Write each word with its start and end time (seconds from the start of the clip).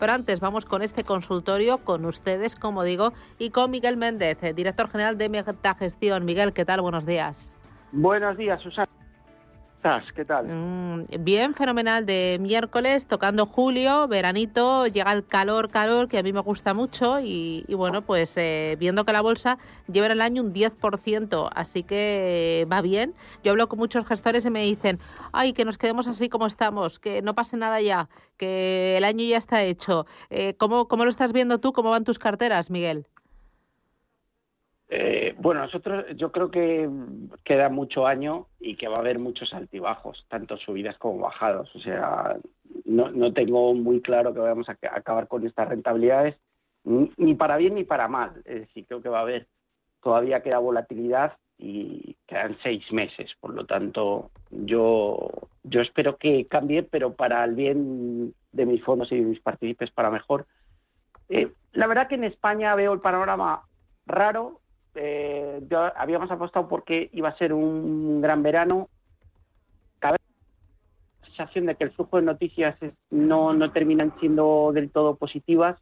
Pero 0.00 0.14
antes 0.14 0.40
vamos 0.40 0.64
con 0.64 0.80
este 0.80 1.04
consultorio, 1.04 1.84
con 1.84 2.06
ustedes, 2.06 2.56
como 2.56 2.82
digo, 2.84 3.12
y 3.38 3.50
con 3.50 3.70
Miguel 3.70 3.98
Méndez, 3.98 4.38
eh, 4.42 4.54
director 4.54 4.88
general 4.88 5.18
de 5.18 5.28
Gestión. 5.78 6.24
Miguel, 6.24 6.54
¿qué 6.54 6.64
tal? 6.64 6.80
Buenos 6.80 7.04
días. 7.04 7.52
Buenos 7.92 8.38
días, 8.38 8.62
Susana. 8.62 8.88
¿Qué 10.14 10.26
tal? 10.26 10.46
Mm, 10.46 11.06
bien, 11.20 11.54
fenomenal. 11.54 12.04
De 12.04 12.36
miércoles, 12.38 13.06
tocando 13.06 13.46
julio, 13.46 14.08
veranito, 14.08 14.86
llega 14.86 15.10
el 15.10 15.24
calor, 15.24 15.70
calor, 15.70 16.06
que 16.06 16.18
a 16.18 16.22
mí 16.22 16.34
me 16.34 16.40
gusta 16.40 16.74
mucho. 16.74 17.18
Y, 17.18 17.64
bueno, 17.74 18.02
pues 18.02 18.36
eh, 18.36 18.76
viendo 18.78 19.06
que 19.06 19.12
la 19.14 19.22
bolsa 19.22 19.56
lleva 19.90 20.06
en 20.06 20.12
el 20.12 20.20
año 20.20 20.42
un 20.42 20.52
10%, 20.52 21.48
así 21.54 21.82
que 21.82 22.66
va 22.70 22.82
bien. 22.82 23.14
Yo 23.42 23.52
hablo 23.52 23.70
con 23.70 23.78
muchos 23.78 24.06
gestores 24.06 24.44
y 24.44 24.50
me 24.50 24.62
dicen, 24.62 24.98
ay, 25.32 25.54
que 25.54 25.64
nos 25.64 25.78
quedemos 25.78 26.06
así 26.08 26.28
como 26.28 26.46
estamos, 26.46 26.98
que 26.98 27.22
no 27.22 27.34
pase 27.34 27.56
nada 27.56 27.80
ya, 27.80 28.10
que 28.36 28.98
el 28.98 29.04
año 29.04 29.24
ya 29.24 29.38
está 29.38 29.62
hecho. 29.62 30.04
Eh, 30.28 30.56
¿cómo, 30.58 30.88
¿Cómo 30.88 31.04
lo 31.04 31.10
estás 31.10 31.32
viendo 31.32 31.58
tú? 31.58 31.72
¿Cómo 31.72 31.88
van 31.88 32.04
tus 32.04 32.18
carteras, 32.18 32.68
Miguel? 32.68 33.06
Eh, 34.92 35.36
bueno, 35.38 35.60
nosotros 35.60 36.04
yo 36.16 36.32
creo 36.32 36.50
que 36.50 36.90
queda 37.44 37.68
mucho 37.68 38.08
año 38.08 38.48
y 38.58 38.74
que 38.74 38.88
va 38.88 38.96
a 38.96 39.00
haber 39.00 39.20
muchos 39.20 39.54
altibajos, 39.54 40.26
tanto 40.28 40.56
subidas 40.56 40.98
como 40.98 41.20
bajados. 41.20 41.72
O 41.76 41.78
sea, 41.78 42.36
no, 42.84 43.32
tengo 43.32 43.72
muy 43.72 44.00
claro 44.00 44.34
que 44.34 44.40
vamos 44.40 44.68
a 44.68 44.72
acabar 44.72 45.28
con 45.28 45.46
estas 45.46 45.68
rentabilidades, 45.68 46.36
ni 46.82 47.36
para 47.36 47.56
bien 47.56 47.76
ni 47.76 47.84
para 47.84 48.08
mal. 48.08 48.42
Es 48.44 48.62
decir, 48.62 48.84
creo 48.86 49.00
que 49.00 49.08
va 49.08 49.18
a 49.18 49.22
haber, 49.22 49.46
todavía 50.02 50.42
queda 50.42 50.58
volatilidad 50.58 51.36
y 51.56 52.16
quedan 52.26 52.56
seis 52.60 52.92
meses. 52.92 53.36
Por 53.38 53.54
lo 53.54 53.66
tanto, 53.66 54.32
yo, 54.50 55.30
yo 55.62 55.82
espero 55.82 56.16
que 56.16 56.48
cambie, 56.48 56.82
pero 56.82 57.14
para 57.14 57.44
el 57.44 57.54
bien 57.54 58.34
de 58.50 58.66
mis 58.66 58.82
fondos 58.82 59.12
y 59.12 59.20
de 59.20 59.24
mis 59.24 59.40
partícipes, 59.40 59.92
para 59.92 60.10
mejor. 60.10 60.46
Eh, 61.28 61.52
la 61.74 61.86
verdad 61.86 62.08
que 62.08 62.16
en 62.16 62.24
España 62.24 62.74
veo 62.74 62.92
el 62.92 63.00
panorama 63.00 63.62
raro, 64.04 64.59
eh, 64.94 65.60
habíamos 65.96 66.30
apostado 66.30 66.68
porque 66.68 67.10
iba 67.12 67.28
a 67.28 67.36
ser 67.36 67.52
un 67.52 68.20
gran 68.20 68.42
verano. 68.42 68.88
Cabe 69.98 70.18
la 71.20 71.26
sensación 71.26 71.66
de 71.66 71.74
que 71.74 71.84
el 71.84 71.92
flujo 71.92 72.16
de 72.16 72.22
noticias 72.22 72.76
no, 73.10 73.52
no 73.52 73.72
terminan 73.72 74.14
siendo 74.20 74.72
del 74.72 74.90
todo 74.90 75.16
positivas 75.16 75.78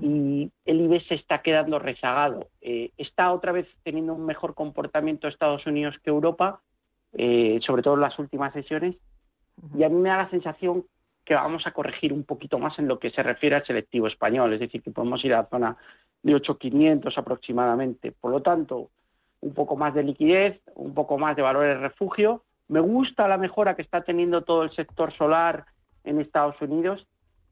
y 0.00 0.50
el 0.64 0.80
IBEX 0.82 1.06
se 1.08 1.14
está 1.14 1.42
quedando 1.42 1.78
rezagado. 1.78 2.48
Eh, 2.60 2.92
está 2.96 3.32
otra 3.32 3.52
vez 3.52 3.66
teniendo 3.82 4.14
un 4.14 4.24
mejor 4.24 4.54
comportamiento 4.54 5.28
Estados 5.28 5.66
Unidos 5.66 5.98
que 6.02 6.10
Europa, 6.10 6.62
eh, 7.12 7.58
sobre 7.62 7.82
todo 7.82 7.94
en 7.94 8.00
las 8.00 8.18
últimas 8.18 8.52
sesiones, 8.52 8.96
y 9.76 9.82
a 9.82 9.88
mí 9.88 9.96
me 9.96 10.08
da 10.08 10.18
la 10.18 10.30
sensación 10.30 10.86
que 11.24 11.34
vamos 11.34 11.66
a 11.66 11.72
corregir 11.72 12.12
un 12.12 12.24
poquito 12.24 12.58
más 12.58 12.78
en 12.78 12.88
lo 12.88 12.98
que 12.98 13.10
se 13.10 13.22
refiere 13.22 13.56
al 13.56 13.64
selectivo 13.64 14.06
español, 14.06 14.52
es 14.52 14.60
decir, 14.60 14.82
que 14.82 14.90
podemos 14.90 15.24
ir 15.24 15.34
a 15.34 15.42
la 15.42 15.48
zona 15.48 15.76
de 16.22 16.34
8.500 16.34 17.16
aproximadamente. 17.16 18.12
Por 18.12 18.30
lo 18.30 18.42
tanto, 18.42 18.90
un 19.40 19.54
poco 19.54 19.76
más 19.76 19.94
de 19.94 20.02
liquidez, 20.02 20.60
un 20.74 20.94
poco 20.94 21.18
más 21.18 21.36
de 21.36 21.42
valores 21.42 21.76
de 21.76 21.80
refugio. 21.88 22.44
Me 22.68 22.80
gusta 22.80 23.28
la 23.28 23.38
mejora 23.38 23.74
que 23.74 23.82
está 23.82 24.02
teniendo 24.02 24.42
todo 24.42 24.62
el 24.62 24.70
sector 24.70 25.12
solar 25.12 25.66
en 26.04 26.20
Estados 26.20 26.60
Unidos. 26.60 27.06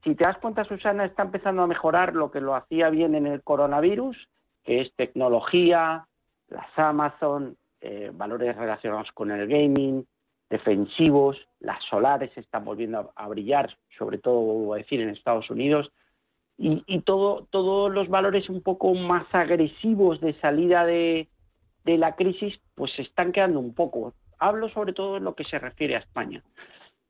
Si 0.05 0.15
te 0.15 0.25
das 0.25 0.39
cuenta, 0.39 0.65
Susana, 0.65 1.05
está 1.05 1.23
empezando 1.23 1.63
a 1.63 1.67
mejorar 1.67 2.15
lo 2.15 2.31
que 2.31 2.41
lo 2.41 2.55
hacía 2.55 2.91
bien 2.91 3.15
en 3.15 3.27
el 3.27 3.43
coronavirus, 3.43 4.29
que 4.65 4.81
es 4.81 4.93
tecnología, 4.95 6.07
las 6.49 6.67
Amazon, 6.77 7.57
eh, 7.81 8.11
valores 8.13 8.57
relacionados 8.57 9.11
con 9.13 9.31
el 9.31 9.49
gaming, 9.49 10.07
defensivos, 10.51 11.49
las 11.61 11.83
solares 11.85 12.37
están 12.37 12.65
volviendo 12.65 13.13
a, 13.15 13.29
brillar, 13.29 13.77
sobre 13.97 14.19
todo, 14.19 14.73
a 14.73 14.79
decir, 14.79 15.01
en 15.01 15.11
Estados 15.11 15.51
Unidos 15.51 15.93
y, 16.61 17.01
todo, 17.03 17.47
todos 17.51 17.93
los 17.93 18.09
valores 18.09 18.49
un 18.51 18.63
poco 18.63 18.93
más 18.95 19.27
agresivos 19.33 20.21
de 20.21 20.35
salida 20.35 20.85
de, 20.85 21.29
la 21.85 22.17
crisis, 22.17 22.61
pues 22.75 22.93
se 22.93 23.03
están 23.03 23.33
quedando 23.33 23.61
un 23.61 23.73
poco. 23.73 24.13
Hablo 24.39 24.69
sobre 24.69 24.93
todo 24.93 25.17
en 25.17 25.25
lo 25.25 25.35
que 25.35 25.45
se 25.45 25.59
refiere 25.59 25.97
a 25.97 26.01
España. 26.01 26.43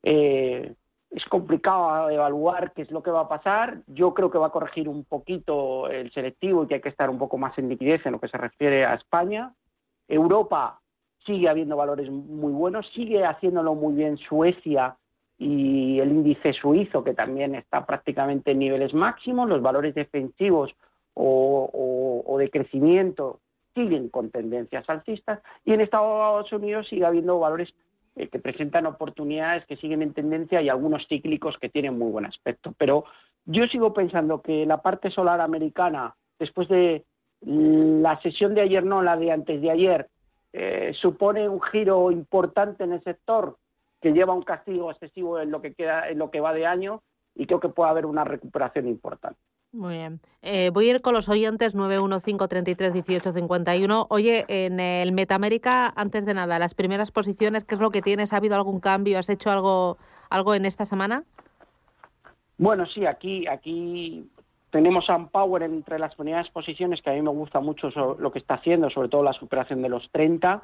Eh, 0.03 0.75
es 1.11 1.25
complicado 1.25 2.11
evaluar 2.11 2.73
qué 2.75 2.83
es 2.83 2.91
lo 2.91 3.03
que 3.03 3.11
va 3.11 3.23
a 3.23 3.29
pasar. 3.29 3.83
Yo 3.87 4.15
creo 4.15 4.31
que 4.31 4.39
va 4.39 4.49
a 4.49 4.53
corregir 4.53 4.89
un 4.89 5.05
poquito 5.05 5.89
el 5.89 6.13
selectivo 6.13 6.63
y 6.63 6.69
que 6.69 6.75
hay 6.75 6.81
que 6.81 6.91
estar 6.91 7.11
un 7.11 7.19
poco 7.19 7.39
más 7.39 7.59
en 7.59 7.69
liquidez 7.69 8.07
en 8.07 8.13
lo 8.13 8.21
que 8.21 8.29
se 8.29 8.37
refiere 8.37 8.85
a 8.85 8.95
España. 8.95 9.53
Europa 10.07 10.81
sigue 11.29 11.49
habiendo 11.49 11.77
valores 11.77 12.11
muy 12.11 12.53
buenos, 12.53 12.89
sigue 12.95 13.23
haciéndolo 13.23 13.75
muy 13.75 13.95
bien 13.95 14.17
Suecia 14.17 14.97
y 15.37 16.01
el 16.01 16.11
índice 16.11 16.55
suizo, 16.55 17.05
que 17.05 17.13
también 17.13 17.55
está 17.55 17.85
prácticamente 17.85 18.53
en 18.53 18.59
niveles 18.59 18.95
máximos, 18.95 19.49
los 19.49 19.61
valores 19.61 19.95
defensivos 19.95 20.75
o, 21.15 22.37
de 22.39 22.51
crecimiento 22.51 23.41
siguen 23.75 24.09
con 24.09 24.31
tendencias 24.31 24.89
alcistas, 24.89 25.41
y 25.65 25.73
en 25.73 25.81
Estados 25.83 26.51
Unidos 26.53 26.89
sigue 26.89 27.05
habiendo 27.05 27.39
valores 27.39 27.75
eh, 28.17 28.29
que 28.29 28.39
presentan 28.39 28.87
oportunidades 28.87 29.67
que 29.67 29.77
siguen 29.77 30.03
en 30.03 30.15
tendencia 30.15 30.63
y 30.63 30.69
algunos 30.69 31.07
cíclicos 31.09 31.59
que 31.59 31.69
tienen 31.69 31.99
muy 31.99 32.11
buen 32.11 32.25
aspecto. 32.25 32.73
Pero 32.79 33.05
yo 33.45 33.67
sigo 33.67 33.93
pensando 33.93 34.41
que 34.41 34.67
la 34.67 34.81
parte 34.81 35.11
solar 35.11 35.41
americana, 35.41 36.17
después 36.39 36.69
de 36.69 37.05
la 37.41 38.21
sesión 38.21 38.55
de 38.55 38.63
ayer, 38.63 38.85
no 38.85 39.03
la 39.03 39.17
de 39.17 39.31
antes 39.31 39.61
de 39.61 39.71
ayer, 39.71 40.09
eh, 40.53 40.93
supone 40.95 41.49
un 41.49 41.61
giro 41.61 42.11
importante 42.11 42.85
en 42.85 42.93
el 42.93 43.03
sector 43.03 43.59
que 44.01 44.13
lleva 44.13 44.33
un 44.33 44.43
castigo 44.43 44.91
excesivo 44.91 45.41
en 45.41 45.51
lo 45.51 45.61
que 45.61 45.75
queda, 45.75 46.09
en 46.09 46.19
lo 46.19 46.31
que 46.31 46.41
va 46.41 46.53
de 46.53 46.67
año 46.67 47.03
y 47.35 47.47
creo 47.47 47.61
que 47.61 47.69
puede 47.69 47.91
haber 47.91 48.07
una 48.07 48.25
recuperación 48.25 48.89
importante. 48.89 49.39
Muy 49.71 49.95
bien. 49.95 50.21
Eh, 50.41 50.71
voy 50.73 50.89
a 50.89 50.95
ir 50.95 51.03
con 51.03 51.13
los 51.13 51.29
oyentes 51.29 51.75
915331851. 51.75 54.07
Oye, 54.09 54.47
en 54.49 54.81
el 54.81 55.13
Metamérica, 55.13 55.93
antes 55.95 56.25
de 56.25 56.33
nada, 56.33 56.59
las 56.59 56.73
primeras 56.73 57.11
posiciones, 57.11 57.65
¿qué 57.65 57.75
es 57.75 57.81
lo 57.81 57.91
que 57.91 58.01
tienes? 58.01 58.33
¿Ha 58.33 58.39
habido 58.39 58.57
algún 58.57 58.81
cambio? 58.81 59.19
¿Has 59.19 59.29
hecho 59.29 59.51
algo, 59.51 59.99
algo 60.31 60.55
en 60.55 60.65
esta 60.65 60.87
semana? 60.87 61.25
Bueno, 62.57 62.87
sí, 62.87 63.05
aquí, 63.05 63.47
aquí 63.47 64.27
tenemos 64.71 65.09
a 65.11 65.19
Power 65.27 65.63
entre 65.63 65.99
las 65.99 66.15
primeras 66.15 66.51
posiciones, 66.51 67.03
que 67.03 67.11
a 67.11 67.15
mí 67.15 67.23
me 67.23 67.31
gusta 67.31 67.61
mucho 67.61 67.91
lo 68.19 68.31
que 68.31 68.39
está 68.39 68.55
haciendo, 68.55 68.91
sobre 68.91 69.09
todo 69.09 69.23
la 69.23 69.33
superación 69.33 69.83
de 69.83 69.89
los 69.89 70.11
30. 70.11 70.63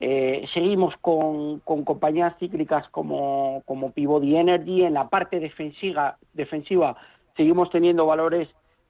Eh, 0.00 0.46
seguimos 0.52 0.96
con, 0.98 1.60
compañías 1.60 2.36
cíclicas 2.38 2.88
como, 2.88 3.62
como 3.64 3.92
Peabody 3.92 4.36
Energy. 4.36 4.82
En 4.82 4.94
la 4.94 5.08
parte 5.08 5.40
defensiva, 5.40 6.18
defensiva 6.32 6.96
seguimos 7.36 7.70
teniendo 7.70 8.06
valores 8.06 8.48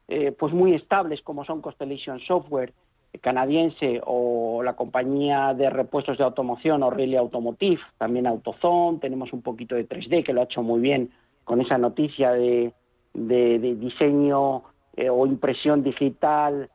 eh, 0.09 0.33
pues 0.33 0.53
muy 0.53 0.75
estables 0.75 1.23
como 1.23 1.45
son 1.45 1.61
Constellation 1.61 2.21
Software 2.21 2.73
canadiense 3.21 4.01
o 4.05 4.63
la 4.63 4.75
compañía 4.75 5.55
de 5.55 5.71
repuestos 5.71 6.19
de 6.19 6.25
automoción 6.25 6.83
O'Reilly 6.83 7.17
Automotive, 7.17 7.81
también 7.99 8.27
AutoZone, 8.27 8.99
tenemos 8.99 9.33
un 9.33 9.43
poquito 9.43 9.75
de 9.75 9.89
3D 9.89 10.25
que 10.25 10.33
lo 10.33 10.41
ha 10.41 10.45
hecho 10.45 10.63
muy 10.63 10.81
bien 10.81 11.11
con 11.45 11.61
esa 11.61 11.79
noticia 11.79 12.33
de, 12.33 12.73
diseño 13.17 14.63
eh, 14.97 15.11
o 15.11 15.27
impresión 15.27 15.83
digital 15.83 16.71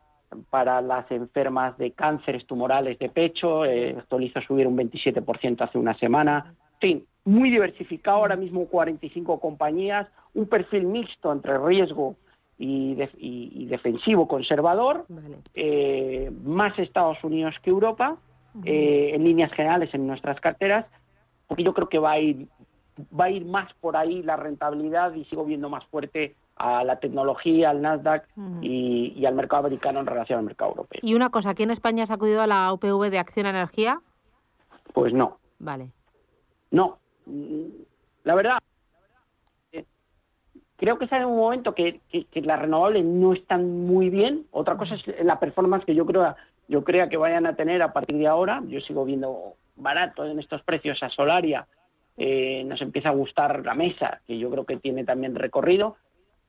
para 0.50 0.80
las 0.80 1.10
enfermas 1.10 1.76
de 1.78 1.92
cánceres 1.92 2.46
tumorales 2.46 2.98
de 2.98 3.08
pecho, 3.08 3.64
eh, 3.64 3.96
esto 3.98 4.18
lo 4.18 4.24
hizo 4.24 4.40
subir 4.40 4.66
un 4.66 4.76
27% 4.76 5.62
hace 5.62 5.78
una 5.78 5.94
semana. 5.94 6.54
En 6.74 6.80
fin, 6.80 7.06
muy 7.24 7.50
diversificado, 7.50 8.18
ahora 8.18 8.36
mismo 8.36 8.66
45 8.66 9.38
compañías, 9.40 10.08
un 10.34 10.46
perfil 10.46 10.86
mixto 10.86 11.32
entre 11.32 11.58
riesgo 11.58 12.16
y, 12.58 12.94
defensivo 13.66 14.28
conservador, 14.28 15.06
eh, 15.54 16.30
más 16.44 16.78
Estados 16.78 17.22
Unidos 17.24 17.56
que 17.62 17.70
Europa, 17.70 18.18
eh, 18.64 19.12
en 19.14 19.24
líneas 19.24 19.52
generales 19.52 19.92
en 19.94 20.06
nuestras 20.06 20.40
carteras, 20.40 20.86
porque 21.48 21.64
yo 21.64 21.74
creo 21.74 21.88
que 21.88 21.98
va 21.98 22.12
a 22.12 22.20
ir 22.20 22.48
va 23.18 23.24
a 23.26 23.30
ir 23.30 23.44
más 23.44 23.72
por 23.74 23.96
ahí 23.96 24.22
la 24.22 24.36
rentabilidad 24.36 25.14
y 25.14 25.24
sigo 25.24 25.44
viendo 25.44 25.68
más 25.68 25.84
fuerte 25.86 26.36
a 26.56 26.84
la 26.84 27.00
tecnología, 27.00 27.70
al 27.70 27.82
Nasdaq 27.82 28.28
y, 28.60 29.24
al 29.26 29.34
mercado 29.34 29.60
americano 29.60 30.00
en 30.00 30.06
relación 30.06 30.38
al 30.38 30.44
mercado 30.44 30.72
europeo. 30.72 31.00
Y 31.02 31.14
una 31.14 31.30
cosa, 31.30 31.50
¿aquí 31.50 31.62
en 31.62 31.70
España 31.70 32.06
se 32.06 32.12
ha 32.12 32.16
acudido 32.16 32.42
a 32.42 32.46
la 32.46 32.72
UPV 32.72 33.10
de 33.10 33.18
Acción 33.18 33.46
Energía? 33.46 34.00
Pues 34.92 35.12
no. 35.12 35.38
Vale. 35.58 35.90
No. 36.70 36.98
La 38.24 38.34
verdad, 38.34 38.58
creo 40.76 40.98
que 40.98 41.04
está 41.04 41.18
en 41.18 41.26
un 41.26 41.36
momento 41.36 41.74
que, 41.74 42.00
las 42.34 42.58
renovables 42.60 43.04
no 43.04 43.32
están 43.32 43.86
muy 43.86 44.10
bien. 44.10 44.46
Otra 44.50 44.76
cosa 44.76 44.96
es 44.96 45.24
la 45.24 45.40
performance 45.40 45.84
que 45.84 45.94
yo 45.94 46.04
creo 46.06 46.34
yo 46.68 46.84
crea 46.84 47.08
que 47.08 47.16
vayan 47.16 47.46
a 47.46 47.54
tener 47.56 47.82
a 47.82 47.92
partir 47.92 48.16
de 48.16 48.26
ahora. 48.26 48.62
Yo 48.66 48.80
sigo 48.80 49.04
viendo 49.04 49.54
barato 49.76 50.24
en 50.24 50.38
estos 50.38 50.62
precios 50.62 51.02
a 51.02 51.08
Solaria. 51.08 51.66
Eh, 52.16 52.64
nos 52.64 52.82
empieza 52.82 53.08
a 53.08 53.12
gustar 53.12 53.64
la 53.64 53.74
mesa, 53.74 54.20
que 54.26 54.38
yo 54.38 54.50
creo 54.50 54.66
que 54.66 54.76
tiene 54.76 55.04
también 55.04 55.34
recorrido 55.34 55.96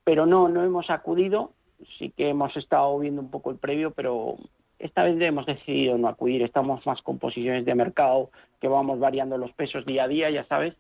pero 0.04 0.26
no, 0.26 0.48
no 0.50 0.64
hemos 0.64 0.90
acudido. 0.90 1.54
Sí 1.98 2.12
que 2.12 2.30
hemos 2.30 2.56
estado 2.56 2.98
viendo 3.00 3.22
un 3.22 3.30
poco 3.30 3.52
el 3.52 3.58
previo, 3.58 3.92
pero 3.92 4.38
esta 4.80 5.04
vez 5.04 5.20
hemos 5.22 5.46
decidido 5.46 5.98
no 5.98 6.08
acudir. 6.08 6.42
Estamos 6.44 6.86
más 6.86 7.02
con 7.02 7.20
posiciones 7.20 7.66
de 7.66 7.76
mercado 7.76 8.32
que 8.60 8.68
vamos 8.68 9.00
variando 9.00 9.38
los 9.38 9.52
pesos 9.54 9.86
día 9.86 10.04
a 10.04 10.08
día, 10.08 10.30
ya 10.30 10.46
sabes. 10.46 10.76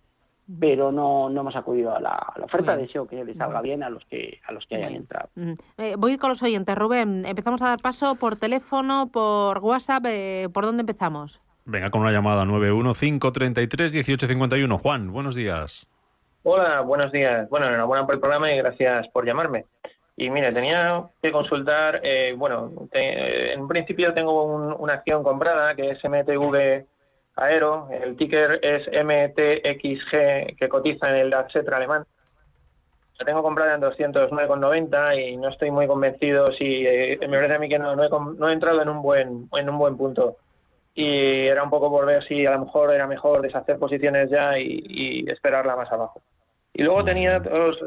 pero 0.60 0.92
no, 0.92 1.30
no 1.30 1.42
hemos 1.42 1.56
acudido 1.56 1.96
a 1.96 2.00
la, 2.00 2.34
oferta. 2.42 2.78
Deseo 2.78 3.08
que 3.08 3.24
le 3.24 3.34
salga 3.34 3.62
bien 3.62 3.84
a 3.84 3.90
los 3.90 4.06
que 4.06 4.40
a 4.46 4.52
los 4.52 4.66
que 4.66 4.76
hayan 4.76 4.96
entrado. 4.96 5.30
Eh, 5.78 5.96
voy 5.98 6.12
a 6.12 6.14
ir 6.16 6.20
con 6.20 6.30
los 6.30 6.44
oyentes. 6.44 6.76
Rubén, 6.76 7.26
empezamos 7.26 7.62
a 7.62 7.70
dar 7.70 7.82
paso 7.82 8.16
por 8.16 8.36
teléfono, 8.38 9.10
por 9.12 9.60
WhatsApp. 9.60 10.06
Eh, 10.08 10.50
¿Por 10.54 10.66
dónde 10.66 10.82
empezamos? 10.82 11.43
Venga, 11.66 11.90
con 11.90 12.02
una 12.02 12.12
llamada 12.12 12.44
915331851. 12.46 14.82
Juan, 14.82 15.14
buenos 15.14 15.36
días. 15.36 15.88
Hola, 16.44 16.82
buenos 16.82 17.12
días. 17.12 17.50
Bueno, 17.50 17.66
enhorabuena 17.68 18.06
por 18.06 18.16
el 18.16 18.22
programa 18.22 18.52
y 18.52 18.58
gracias 18.58 19.08
por 19.10 19.26
llamarme. 19.26 19.66
Y 20.18 20.30
mire, 20.30 20.52
tenía 20.52 21.04
que 21.22 21.32
consultar, 21.32 22.02
eh, 22.04 22.36
bueno, 22.38 22.72
en 22.92 23.62
un 23.62 23.68
principio 23.68 24.14
tengo 24.14 24.44
una 24.76 24.94
acción 24.94 25.24
comprada 25.24 25.74
que 25.74 25.92
es 25.92 26.04
MTV 26.04 26.86
Aero, 27.36 27.88
el 27.90 28.16
ticker 28.16 28.60
es 28.62 28.88
MTXG 28.88 30.56
que 30.56 30.70
cotiza 30.70 31.10
en 31.10 31.16
el 31.16 31.30
DAX 31.32 31.56
alemán. 31.56 32.06
La 33.18 33.26
tengo 33.26 33.42
comprada 33.42 33.76
en 33.76 33.82
209,90 33.82 35.20
y 35.20 35.38
no 35.38 35.50
estoy 35.50 35.72
muy 35.72 35.88
convencido 35.88 36.52
si 36.52 36.86
eh, 36.86 37.18
me 37.22 37.38
parece 37.38 37.56
a 37.56 37.60
mí 37.60 37.70
que 37.70 37.80
no, 37.80 37.96
no, 37.96 38.50
he, 38.50 38.54
entrado 38.54 38.82
en 38.82 38.90
un 38.90 39.02
buen 39.02 39.50
en 39.54 39.70
un 39.70 39.78
buen 39.78 39.98
punto 39.98 40.38
y 40.96 41.48
era 41.48 41.64
un 41.64 41.70
poco 41.70 41.90
por 41.90 42.06
ver 42.06 42.24
si 42.24 42.46
a 42.46 42.52
lo 42.52 42.60
mejor 42.60 42.94
era 42.94 43.08
mejor 43.08 43.42
deshacer 43.42 43.80
posiciones 43.80 44.30
ya 44.30 44.60
y, 44.60 45.26
esperarla 45.28 45.76
más 45.76 45.92
abajo. 45.92 46.22
Y 46.74 46.84
luego 46.84 47.04
tenía 47.04 47.40
dos, 47.40 47.84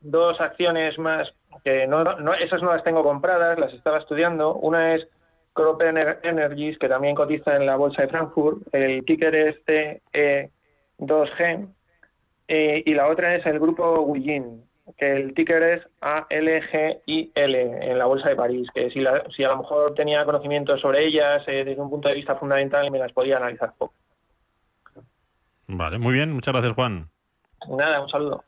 dos 0.00 0.40
acciones 0.40 0.98
más 0.98 1.34
que 1.64 1.86
no, 1.86 2.04
no, 2.04 2.34
esas 2.34 2.62
no 2.62 2.72
las 2.72 2.84
tengo 2.84 3.02
compradas, 3.02 3.58
las 3.58 3.74
estaba 3.74 3.98
estudiando. 3.98 4.54
Una 4.54 4.94
es 4.94 5.08
Crop 5.52 5.82
Energies, 5.82 6.78
que 6.78 6.88
también 6.88 7.14
cotiza 7.14 7.56
en 7.56 7.66
la 7.66 7.76
bolsa 7.76 8.02
de 8.02 8.08
Frankfurt. 8.08 8.62
El 8.72 9.04
ticker 9.04 9.34
es 9.34 9.56
TE2G. 9.66 11.68
Eh, 12.48 12.82
y 12.84 12.94
la 12.94 13.08
otra 13.08 13.36
es 13.36 13.46
el 13.46 13.60
grupo 13.60 14.12
Guillin, 14.12 14.64
que 14.96 15.12
el 15.12 15.34
ticker 15.34 15.62
es 15.62 15.88
ALGIL 16.00 17.32
en 17.36 17.98
la 17.98 18.06
bolsa 18.06 18.28
de 18.28 18.36
París, 18.36 18.68
que 18.74 18.90
si, 18.90 19.04
si 19.30 19.44
a 19.44 19.48
lo 19.48 19.58
mejor 19.58 19.94
tenía 19.94 20.24
conocimiento 20.24 20.76
sobre 20.78 21.04
ellas 21.04 21.42
eh, 21.46 21.64
desde 21.64 21.80
un 21.80 21.90
punto 21.90 22.08
de 22.08 22.14
vista 22.14 22.36
fundamental 22.36 22.90
me 22.90 22.98
las 22.98 23.12
podía 23.12 23.36
analizar 23.36 23.72
poco. 23.76 23.94
Vale, 25.66 25.98
muy 25.98 26.14
bien, 26.14 26.32
muchas 26.32 26.52
gracias 26.52 26.74
Juan. 26.74 27.08
Nada, 27.68 28.00
un 28.00 28.08
saludo. 28.08 28.44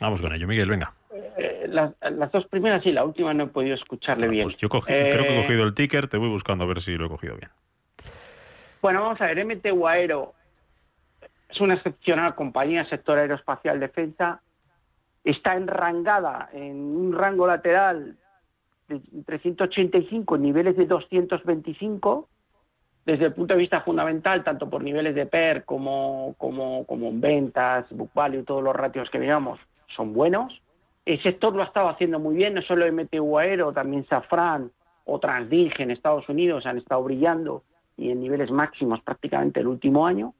Vamos 0.00 0.20
con 0.20 0.32
ello, 0.32 0.46
Miguel, 0.46 0.68
venga. 0.68 0.92
Eh, 1.36 1.66
las, 1.68 1.94
dos 2.32 2.46
primeras 2.46 2.84
y 2.86 2.92
la 2.92 3.04
última 3.04 3.32
no 3.34 3.44
he 3.44 3.46
podido 3.48 3.74
escucharle 3.74 4.26
ah, 4.26 4.30
bien. 4.30 4.44
Pues 4.44 4.56
yo 4.56 4.68
creo 4.68 4.82
que 4.82 5.10
he 5.10 5.42
cogido 5.42 5.64
el 5.64 5.74
ticker, 5.74 6.08
te 6.08 6.16
voy 6.16 6.28
buscando 6.28 6.64
a 6.64 6.66
ver 6.66 6.80
si 6.80 6.96
lo 6.96 7.06
he 7.06 7.08
cogido 7.08 7.36
bien. 7.36 7.50
Bueno, 8.82 9.02
vamos 9.02 9.20
a 9.20 9.26
ver, 9.26 9.44
MTU 9.44 9.86
Aero 9.86 10.34
es 11.48 11.60
una 11.60 11.74
excepcional 11.74 12.34
compañía 12.34 12.84
sector 12.84 13.18
aeroespacial 13.18 13.80
defensa. 13.80 14.40
Está 15.28 15.56
enrangada 15.56 16.48
en 16.54 16.96
un 16.96 17.12
rango 17.12 17.46
lateral 17.46 18.16
de 18.88 18.98
385 19.26 20.36
en 20.36 20.42
niveles 20.42 20.74
de 20.74 20.86
225 20.86 22.26
desde 23.04 23.26
el 23.26 23.34
punto 23.34 23.52
de 23.52 23.60
vista 23.60 23.82
fundamental, 23.82 24.42
tanto 24.42 24.70
por 24.70 24.82
niveles 24.82 25.14
de 25.14 25.26
PER 25.26 25.66
como, 25.66 26.34
como, 26.38 26.86
como 26.86 27.10
ventas, 27.12 27.84
book 27.90 28.10
value, 28.14 28.42
todos 28.42 28.64
los 28.64 28.74
ratios 28.74 29.10
que 29.10 29.18
veamos 29.18 29.60
son 29.88 30.14
buenos. 30.14 30.62
El 31.04 31.20
sector 31.20 31.54
lo 31.54 31.60
ha 31.60 31.66
estado 31.66 31.90
haciendo 31.90 32.18
muy 32.18 32.34
bien, 32.34 32.54
no 32.54 32.62
solo 32.62 32.90
MTU 32.90 33.36
Aero, 33.36 33.70
también 33.70 34.06
Safran 34.06 34.72
o 35.04 35.20
Transdige 35.20 35.82
en 35.82 35.90
Estados 35.90 36.26
Unidos 36.30 36.64
han 36.64 36.78
estado 36.78 37.02
brillando 37.02 37.64
y 37.98 38.10
en 38.10 38.20
niveles 38.20 38.50
máximos 38.50 39.02
prácticamente 39.02 39.60
el 39.60 39.66
último 39.66 40.06
año. 40.06 40.32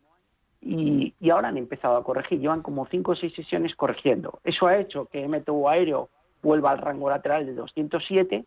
Y, 0.60 1.14
ahora 1.30 1.48
han 1.48 1.56
empezado 1.56 1.96
a 1.96 2.04
corregir, 2.04 2.40
llevan 2.40 2.62
como 2.62 2.86
cinco 2.86 3.12
o 3.12 3.14
seis 3.14 3.32
sesiones 3.34 3.74
corrigiendo. 3.76 4.40
Eso 4.44 4.66
ha 4.66 4.76
hecho 4.78 5.06
que 5.06 5.26
MTU 5.26 5.68
Aéreo 5.68 6.10
vuelva 6.42 6.70
al 6.70 6.78
rango 6.78 7.08
lateral 7.08 7.46
de 7.46 7.54
207 7.54 8.44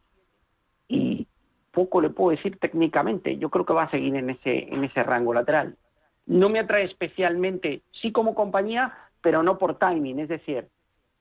y 0.88 1.28
poco 1.72 2.02
le 2.02 2.10
puedo 2.10 2.31
decir 2.31 2.58
técnicamente. 2.60 3.38
Yo 3.38 3.50
creo 3.50 3.66
que 3.66 3.74
va 3.74 3.84
a 3.84 3.90
seguir 3.90 4.16
en 4.16 4.30
ese, 4.30 4.74
en 4.74 4.84
ese 4.84 5.04
rango 5.04 5.34
lateral. 5.34 5.78
No 6.25 6.50
me 6.50 6.60
atrae 6.60 6.84
especialmente, 6.84 7.81
sí 7.92 8.12
como 8.12 8.36
compañía, 8.36 8.94
pero 9.22 9.42
no 9.42 9.57
por 9.57 9.80
timing. 9.80 10.19
Es 10.19 10.30
decir, 10.30 10.68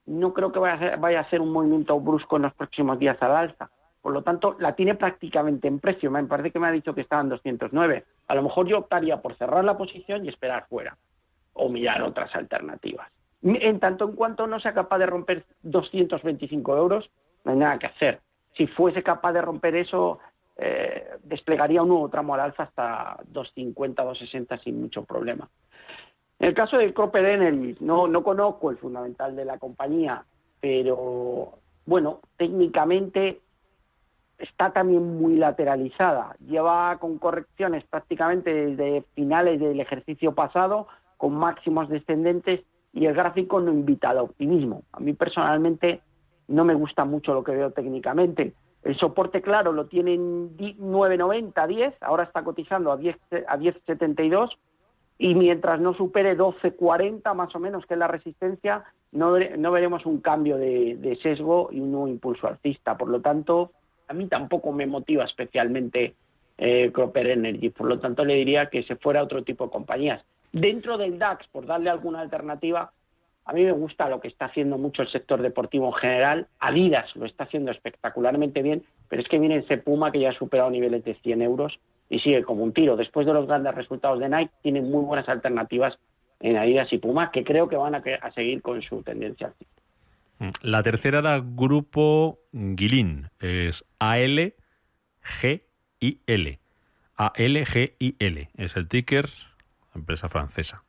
no 0.06 0.34
creo 0.34 0.50
que 0.52 0.58
vaya 0.58 1.20
a, 1.20 1.30
ser, 1.30 1.40
un 1.40 1.52
movimiento 1.52 1.98
brusco 2.00 2.36
en 2.36 2.42
los 2.42 2.54
próximos 2.54 2.98
días 2.98 3.16
al 3.20 3.36
alza. 3.36 3.70
Por 4.00 4.12
lo 4.12 4.22
tanto, 4.22 4.56
la 4.58 4.74
tiene 4.74 4.94
prácticamente 4.94 5.68
en 5.68 5.78
precio. 5.78 6.10
Me 6.10 6.24
parece 6.24 6.50
que 6.50 6.58
me 6.58 6.68
ha 6.68 6.72
dicho 6.72 6.94
que 6.94 7.02
estaba 7.02 7.22
en 7.22 7.28
209. 7.28 8.04
A 8.28 8.34
lo 8.34 8.42
mejor 8.42 8.66
yo 8.66 8.78
optaría 8.78 9.20
por 9.20 9.34
cerrar 9.34 9.64
la 9.64 9.76
posición 9.76 10.24
y 10.24 10.28
esperar 10.28 10.66
fuera 10.68 10.96
o 11.52 11.68
mirar 11.68 12.02
otras 12.02 12.34
alternativas. 12.34 13.08
En 13.42 13.80
tanto 13.80 14.04
en 14.08 14.16
cuanto 14.16 14.46
no 14.46 14.60
sea 14.60 14.74
capaz 14.74 14.98
de 14.98 15.06
romper 15.06 15.44
225 15.62 16.76
euros, 16.76 17.10
no 17.44 17.52
hay 17.52 17.58
nada 17.58 17.78
que 17.78 17.86
hacer. 17.86 18.20
Si 18.54 18.66
fuese 18.66 19.02
capaz 19.02 19.32
de 19.32 19.42
romper 19.42 19.74
eso, 19.76 20.18
eh, 20.56 21.08
desplegaría 21.22 21.82
un 21.82 21.88
nuevo 21.88 22.08
tramo 22.08 22.34
al 22.34 22.40
alza 22.40 22.64
hasta 22.64 23.18
250, 23.28 24.02
260 24.02 24.58
sin 24.58 24.80
mucho 24.80 25.04
problema. 25.04 25.48
En 26.38 26.48
el 26.48 26.54
caso 26.54 26.78
del 26.78 26.94
Cropper 26.94 27.24
Energy, 27.24 27.76
no, 27.80 28.06
no 28.08 28.22
conozco 28.22 28.70
el 28.70 28.78
fundamental 28.78 29.36
de 29.36 29.44
la 29.44 29.58
compañía, 29.58 30.24
pero 30.60 31.58
bueno, 31.86 32.20
técnicamente 32.36 33.40
está 34.40 34.72
también 34.72 35.18
muy 35.18 35.36
lateralizada. 35.36 36.36
Lleva 36.46 36.96
con 36.98 37.18
correcciones 37.18 37.84
prácticamente 37.84 38.52
desde 38.52 39.04
finales 39.14 39.60
del 39.60 39.80
ejercicio 39.80 40.34
pasado, 40.34 40.88
con 41.16 41.34
máximos 41.34 41.88
descendentes, 41.88 42.62
y 42.92 43.06
el 43.06 43.14
gráfico 43.14 43.60
no 43.60 43.70
invita 43.70 44.10
al 44.10 44.18
optimismo. 44.18 44.82
A 44.92 45.00
mí 45.00 45.12
personalmente 45.12 46.02
no 46.48 46.64
me 46.64 46.74
gusta 46.74 47.04
mucho 47.04 47.34
lo 47.34 47.44
que 47.44 47.52
veo 47.52 47.70
técnicamente. 47.70 48.54
El 48.82 48.96
soporte 48.96 49.42
claro 49.42 49.72
lo 49.72 49.86
tiene 49.86 50.14
en 50.14 50.56
9.90, 50.56 51.66
10, 51.66 51.94
ahora 52.00 52.24
está 52.24 52.42
cotizando 52.42 52.90
a 52.90 52.96
10, 52.96 53.16
a 53.46 53.58
10.72 53.58 54.56
y 55.18 55.34
mientras 55.34 55.78
no 55.80 55.92
supere 55.92 56.36
12.40 56.36 57.34
más 57.34 57.54
o 57.54 57.58
menos, 57.60 57.84
que 57.84 57.94
es 57.94 57.98
la 58.00 58.08
resistencia, 58.08 58.84
no, 59.12 59.36
no 59.38 59.70
veremos 59.70 60.06
un 60.06 60.20
cambio 60.20 60.56
de, 60.56 61.18
sesgo 61.22 61.68
y 61.70 61.80
un 61.80 61.92
nuevo 61.92 62.08
impulso 62.08 62.46
alcista. 62.46 62.96
Por 62.96 63.08
lo 63.08 63.20
tanto, 63.20 63.72
a 64.10 64.12
mí 64.12 64.26
tampoco 64.26 64.72
me 64.72 64.88
motiva 64.88 65.24
especialmente 65.24 66.16
eh, 66.58 66.90
Cropper 66.92 67.28
Energy. 67.28 67.70
Por 67.70 67.86
lo 67.86 68.00
tanto, 68.00 68.24
le 68.24 68.34
diría 68.34 68.66
que 68.66 68.82
se 68.82 68.96
fuera 68.96 69.20
a 69.20 69.22
otro 69.22 69.44
tipo 69.44 69.66
de 69.66 69.70
compañías. 69.70 70.24
Dentro 70.50 70.98
del 70.98 71.16
DAX, 71.16 71.46
por 71.46 71.64
darle 71.64 71.90
alguna 71.90 72.20
alternativa, 72.20 72.92
a 73.44 73.52
mí 73.52 73.62
me 73.62 73.70
gusta 73.70 74.08
lo 74.08 74.20
que 74.20 74.26
está 74.26 74.46
haciendo 74.46 74.78
mucho 74.78 75.02
el 75.02 75.08
sector 75.08 75.40
deportivo 75.40 75.86
en 75.86 75.92
general. 75.92 76.48
Adidas 76.58 77.14
lo 77.14 77.24
está 77.24 77.44
haciendo 77.44 77.70
espectacularmente 77.70 78.62
bien, 78.62 78.82
pero 79.08 79.22
es 79.22 79.28
que 79.28 79.38
viene 79.38 79.58
ese 79.58 79.78
Puma 79.78 80.10
que 80.10 80.18
ya 80.18 80.30
ha 80.30 80.32
superado 80.32 80.70
niveles 80.70 81.04
de 81.04 81.14
100 81.14 81.42
euros 81.42 81.78
y 82.08 82.18
sigue 82.18 82.42
como 82.42 82.64
un 82.64 82.72
tiro. 82.72 82.96
Después 82.96 83.26
de 83.26 83.32
los 83.32 83.46
grandes 83.46 83.76
resultados 83.76 84.18
de 84.18 84.28
Nike, 84.28 84.50
tiene 84.60 84.82
muy 84.82 85.04
buenas 85.04 85.28
alternativas 85.28 86.00
en 86.40 86.56
Adidas 86.56 86.92
y 86.92 86.98
Puma 86.98 87.30
que 87.30 87.44
creo 87.44 87.68
que 87.68 87.76
van 87.76 87.94
a, 87.94 88.02
seguir 88.32 88.60
con 88.60 88.82
su 88.82 89.04
tendencia 89.04 89.48
mm, 89.48 89.79
La 90.62 90.82
tercera 90.82 91.18
era 91.18 91.42
Grupo 91.44 92.40
Guilin, 92.52 93.28
es 93.40 93.84
ALGIL. 93.98 94.54
ALGIL 97.16 98.48
es 98.56 98.76
el 98.76 98.88
ticker, 98.88 99.28
empresa 99.94 100.30
francesa. 100.30 100.82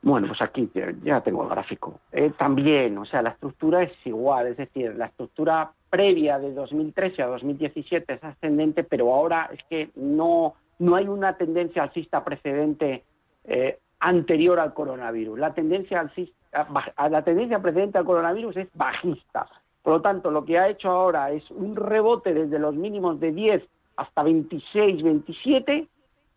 Bueno, 0.00 0.26
pues 0.26 0.40
aquí 0.42 0.70
ya 1.02 1.20
tengo 1.22 1.44
el 1.44 1.48
gráfico. 1.48 2.00
Eh, 2.12 2.32
también, 2.36 2.96
o 2.98 3.04
sea, 3.06 3.22
la 3.22 3.30
estructura 3.30 3.82
es 3.82 3.92
igual, 4.06 4.48
es 4.48 4.56
decir, 4.58 4.94
la 4.96 5.06
estructura 5.06 5.72
previa 5.88 6.38
de 6.38 6.52
2013 6.52 7.22
a 7.22 7.26
2017 7.26 8.12
es 8.12 8.24
ascendente, 8.24 8.84
pero 8.84 9.12
ahora 9.12 9.50
es 9.52 9.64
que 9.64 9.90
no, 9.96 10.54
no 10.78 10.96
hay 10.96 11.08
una 11.08 11.36
tendencia 11.38 11.82
alcista 11.82 12.22
precedente 12.22 13.04
eh, 13.44 13.78
anterior 14.04 14.60
al 14.60 14.74
coronavirus. 14.74 15.38
La 15.38 15.54
tendencia, 15.54 15.98
alcista, 15.98 16.68
la 17.08 17.24
tendencia 17.24 17.60
precedente 17.60 17.96
al 17.96 18.04
coronavirus 18.04 18.58
es 18.58 18.68
bajista. 18.74 19.46
Por 19.82 19.94
lo 19.94 20.02
tanto, 20.02 20.30
lo 20.30 20.44
que 20.44 20.58
ha 20.58 20.68
hecho 20.68 20.90
ahora 20.90 21.30
es 21.30 21.50
un 21.50 21.74
rebote 21.74 22.34
desde 22.34 22.58
los 22.58 22.74
mínimos 22.74 23.18
de 23.18 23.32
10 23.32 23.62
hasta 23.96 24.22
26, 24.22 25.02
27 25.02 25.88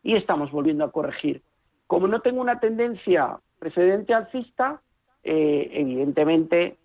y 0.04 0.16
estamos 0.16 0.50
volviendo 0.52 0.86
a 0.86 0.92
corregir. 0.92 1.42
Como 1.88 2.08
no 2.08 2.22
tengo 2.22 2.40
una 2.40 2.60
tendencia 2.62 3.38
precedente 3.60 4.14
alcista, 4.14 4.82
eh, 5.24 5.70
evidentemente 5.74 6.78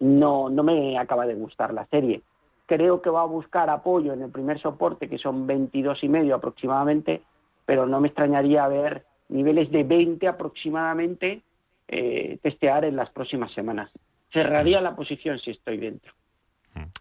no, 0.00 0.50
no 0.50 0.62
me 0.62 0.98
acaba 0.98 1.26
de 1.26 1.34
gustar 1.36 1.72
la 1.72 1.86
serie. 1.86 2.20
Creo 2.66 3.00
que 3.00 3.08
va 3.08 3.22
a 3.22 3.26
buscar 3.26 3.70
apoyo 3.70 4.12
en 4.12 4.22
el 4.22 4.30
primer 4.30 4.58
soporte, 4.58 5.08
que 5.08 5.16
son 5.16 5.46
22 5.46 6.04
y 6.04 6.08
medio 6.10 6.34
aproximadamente, 6.34 7.22
pero 7.64 7.86
no 7.86 8.00
me 8.00 8.08
extrañaría 8.08 8.68
ver 8.68 9.05
niveles 9.28 9.70
de 9.70 9.84
20 9.84 10.26
aproximadamente 10.28 11.42
eh, 11.88 12.38
testear 12.42 12.84
en 12.84 12.96
las 12.96 13.10
próximas 13.10 13.52
semanas. 13.52 13.90
Cerraría 14.32 14.80
la 14.80 14.96
posición 14.96 15.38
si 15.38 15.52
estoy 15.52 15.78
dentro. 15.78 16.12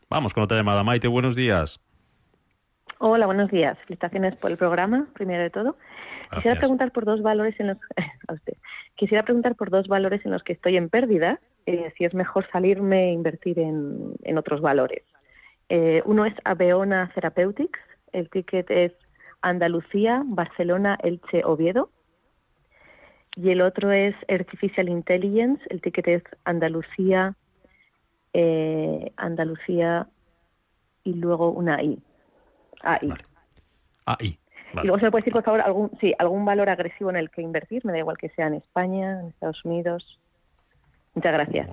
Vamos 0.10 0.34
con 0.34 0.44
otra 0.44 0.58
llamada. 0.58 0.84
Maite, 0.84 1.08
buenos 1.08 1.36
días. 1.36 1.79
Hola, 3.00 3.25
buenos 3.25 3.51
días. 3.51 3.77
Felicitaciones 3.79 4.36
por 4.38 4.51
el 4.51 4.58
programa, 4.58 5.08
primero 5.13 5.44
de 5.44 5.50
todo. 5.50 5.75
Quisiera 6.34 6.58
preguntar 6.58 6.91
por 6.91 7.03
dos 7.03 7.22
valores 7.22 7.60
en 7.60 7.67
los 7.67 7.77
a 8.27 8.34
usted. 8.34 8.53
Quisiera 8.96 9.24
preguntar 9.24 9.55
por 9.55 9.70
dos 9.70 9.88
valores 9.88 10.25
en 10.25 10.32
los 10.32 10.44
que 10.44 10.53
estoy 10.53 10.77
en 10.77 10.89
pérdida, 10.89 11.39
eh, 11.65 11.91
si 11.98 12.05
es 12.05 12.13
mejor 12.13 12.48
salirme 12.51 13.10
e 13.10 13.12
invertir 13.12 13.60
en, 13.60 14.13
en 14.24 14.38
otros 14.38 14.62
valores. 14.62 15.03
Eh, 15.70 16.03
uno 16.05 16.25
es 16.25 16.34
Abeona 16.44 17.12
Therapeutics, 17.13 17.79
el 18.13 18.29
ticket 18.29 18.70
es 18.70 18.94
Andalucía, 19.41 20.24
Barcelona, 20.25 20.98
Elche, 21.03 21.44
Oviedo. 21.44 21.89
Y 23.36 23.50
el 23.50 23.62
otro 23.62 23.92
es 23.92 24.15
Artificial 24.30 24.88
Intelligence, 24.89 25.63
el 25.70 25.82
ticket 25.82 26.08
es 26.08 26.24
Andalucía, 26.46 27.36
eh, 28.34 29.12
Andalucía 29.18 30.08
y 31.04 31.13
luego 31.13 31.51
una 31.51 31.82
I. 31.82 32.01
AI. 32.82 33.13
AI. 34.06 34.39
Y 34.74 34.88
luego 34.88 35.00
se 35.00 35.06
me 35.06 35.12
puede 35.12 35.22
decir, 35.22 35.34
por 35.34 35.44
favor, 35.44 35.62
algún, 35.62 35.92
sí, 36.00 36.13
algún 36.18 36.44
valor 36.44 36.70
agresivo 36.70 37.10
en 37.10 37.15
el 37.18 37.30
que 37.30 37.42
invertir, 37.42 37.86
me 37.86 37.94
da 37.94 38.00
igual 38.00 38.18
que 38.18 38.30
sea 38.30 38.48
en 38.48 38.56
España, 38.56 39.20
en 39.22 39.27
Estados 39.27 39.63
Unidos. 39.63 40.20
Muchas 41.13 41.34
gracias. 41.34 41.70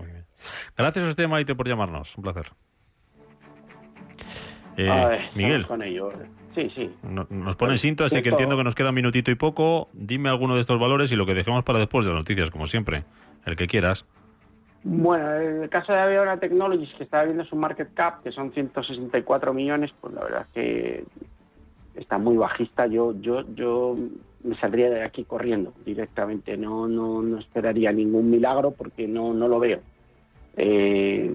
Gracias 0.76 1.04
a 1.04 1.08
usted, 1.08 1.26
Maite, 1.26 1.54
por 1.54 1.66
llamarnos. 1.68 2.16
Un 2.16 2.22
placer. 2.22 2.52
Eh, 4.76 5.30
Miguel. 5.34 5.66
Con 5.66 5.82
ello. 5.82 6.12
Sí, 6.54 6.68
sí. 6.70 6.90
nos 7.30 7.56
pone 7.56 7.78
cinto, 7.78 8.04
así 8.04 8.22
que 8.22 8.28
entiendo 8.28 8.56
que 8.56 8.64
nos 8.64 8.74
queda 8.74 8.90
un 8.90 8.94
minutito 8.94 9.30
y 9.30 9.34
poco. 9.34 9.88
Dime 9.92 10.28
alguno 10.28 10.54
de 10.54 10.60
estos 10.60 10.78
valores 10.78 11.10
y 11.12 11.16
lo 11.16 11.24
que 11.24 11.34
dejemos 11.34 11.64
para 11.64 11.78
después 11.78 12.04
de 12.04 12.12
las 12.12 12.20
noticias, 12.20 12.50
como 12.50 12.66
siempre. 12.66 13.04
El 13.46 13.56
que 13.56 13.66
quieras. 13.66 14.04
Bueno, 14.84 15.34
en 15.36 15.62
el 15.62 15.70
caso 15.70 15.92
de 15.92 16.00
Aviona 16.00 16.38
Technologies, 16.38 16.92
que 16.94 17.04
está 17.04 17.24
viendo 17.24 17.44
su 17.44 17.56
market 17.56 17.94
cap, 17.94 18.22
que 18.22 18.32
son 18.32 18.52
164 18.52 19.54
millones, 19.54 19.94
pues 20.00 20.12
la 20.12 20.24
verdad 20.24 20.42
es 20.42 20.52
que 20.52 21.04
está 21.94 22.18
muy 22.18 22.36
bajista. 22.36 22.86
Yo, 22.86 23.14
yo, 23.20 23.44
yo 23.54 23.96
me 24.42 24.54
saldría 24.56 24.90
de 24.90 25.04
aquí 25.04 25.24
corriendo 25.24 25.72
directamente. 25.84 26.56
No, 26.56 26.88
no, 26.88 27.22
no 27.22 27.38
esperaría 27.38 27.92
ningún 27.92 28.30
milagro 28.30 28.72
porque 28.72 29.06
no, 29.06 29.32
no 29.32 29.48
lo 29.48 29.60
veo. 29.60 29.80
Eh, 30.56 31.34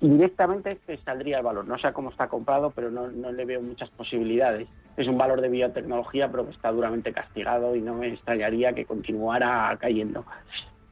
indirectamente 0.00 0.78
saldría 1.04 1.38
el 1.38 1.44
valor. 1.44 1.66
No 1.66 1.78
sé 1.78 1.92
cómo 1.92 2.10
está 2.10 2.28
comprado, 2.28 2.70
pero 2.70 2.90
no, 2.90 3.08
no 3.08 3.32
le 3.32 3.44
veo 3.44 3.60
muchas 3.60 3.90
posibilidades. 3.90 4.68
Es 4.96 5.08
un 5.08 5.18
valor 5.18 5.40
de 5.40 5.48
biotecnología, 5.48 6.30
pero 6.30 6.44
que 6.44 6.52
está 6.52 6.70
duramente 6.72 7.12
castigado 7.12 7.74
y 7.74 7.80
no 7.80 7.94
me 7.94 8.08
extrañaría 8.08 8.72
que 8.72 8.84
continuara 8.84 9.76
cayendo. 9.80 10.24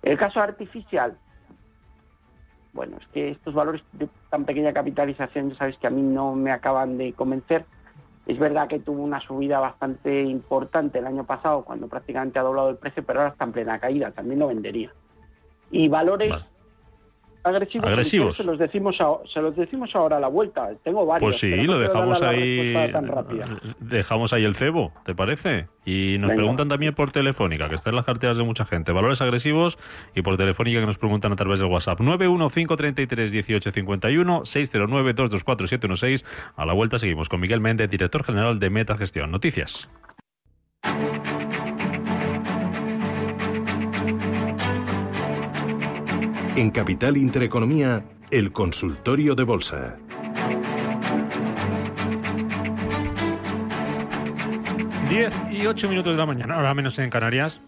El 0.03 0.17
caso 0.17 0.41
artificial, 0.41 1.17
bueno, 2.73 2.99
es 3.01 3.07
que 3.09 3.31
estos 3.31 3.55
valores 3.55 3.83
de 3.93 4.09
tan 4.31 4.45
pequeña 4.45 4.73
capitalización, 4.73 5.51
ya 5.51 5.57
sabes 5.57 5.79
que 5.79 5.87
a 5.87 5.91
mí 5.91 6.03
no 6.03 6.35
me 6.35 6.53
acaban 6.53 6.99
de 6.99 7.13
convencer. 7.13 7.65
Es 8.27 8.39
verdad 8.39 8.69
que 8.69 8.81
tuvo 8.81 9.03
una 9.03 9.21
subida 9.21 9.61
bastante 9.61 10.23
importante 10.23 10.99
el 10.99 11.07
año 11.07 11.25
pasado, 11.25 11.65
cuando 11.65 11.89
prácticamente 11.89 12.39
ha 12.39 12.43
doblado 12.43 12.71
el 12.71 12.77
precio, 12.77 13.05
pero 13.05 13.21
ahora 13.21 13.33
está 13.33 13.45
en 13.45 13.53
plena 13.53 13.79
caída, 13.79 14.11
también 14.11 14.41
lo 14.41 14.49
vendería. 14.49 14.93
Y 15.71 15.89
valores 15.89 16.35
agresivos. 17.47 18.37
Se 18.37 18.45
los 18.45 18.59
decimos 18.59 18.99
se 19.27 19.41
los 19.41 19.57
decimos 19.57 19.95
ahora 19.95 20.17
a 20.17 20.21
la 20.21 20.29
vuelta. 20.29 20.71
Tengo 20.83 21.05
varios. 21.07 21.27
Pues 21.27 21.39
sí, 21.41 21.51
lo 21.51 21.79
dejamos 21.79 22.23
ahí. 22.23 22.75
Dejamos 23.81 24.33
ahí 24.33 24.45
el 24.45 24.57
cebo, 24.57 24.93
¿te 25.05 25.15
parece? 25.15 25.69
Y 25.85 26.17
nos 26.19 26.33
preguntan 26.33 26.67
también 26.69 26.95
por 26.95 27.13
telefónica, 27.13 27.69
que 27.69 27.77
está 27.77 27.91
en 27.91 27.97
las 27.97 28.07
carteras 28.07 28.37
de 28.37 28.45
mucha 28.45 28.65
gente. 28.65 28.93
Valores 28.93 29.21
agresivos 29.23 29.79
y 30.15 30.23
por 30.23 30.37
telefónica 30.37 30.79
que 30.81 30.87
nos 30.87 30.99
preguntan 30.99 31.33
a 31.33 31.37
través 31.37 31.61
del 31.61 31.69
WhatsApp. 31.69 32.01
915331851 32.01 34.45
609 34.45 35.15
224716. 35.15 36.25
A 36.57 36.67
la 36.67 36.73
vuelta 36.73 36.99
seguimos 36.99 37.29
con 37.29 37.39
Miguel 37.41 37.61
Méndez, 37.61 37.89
director 37.91 38.25
general 38.25 38.59
de 38.59 38.71
Meta 38.71 38.97
Gestión. 38.97 39.31
Noticias. 39.31 39.89
En 46.57 46.71
Capital 46.71 47.19
Intereconomía, 47.19 48.03
el 48.31 48.51
consultorio 48.51 49.35
de 49.35 49.45
bolsa. 49.45 49.99
Diez 55.11 55.35
y 55.51 55.67
ocho 55.67 55.87
minutos 55.87 56.15
de 56.15 56.19
la 56.19 56.25
mañana, 56.25 56.55
ahora 56.55 56.73
menos 56.73 56.99
en 56.99 57.11
Canarias. 57.11 57.61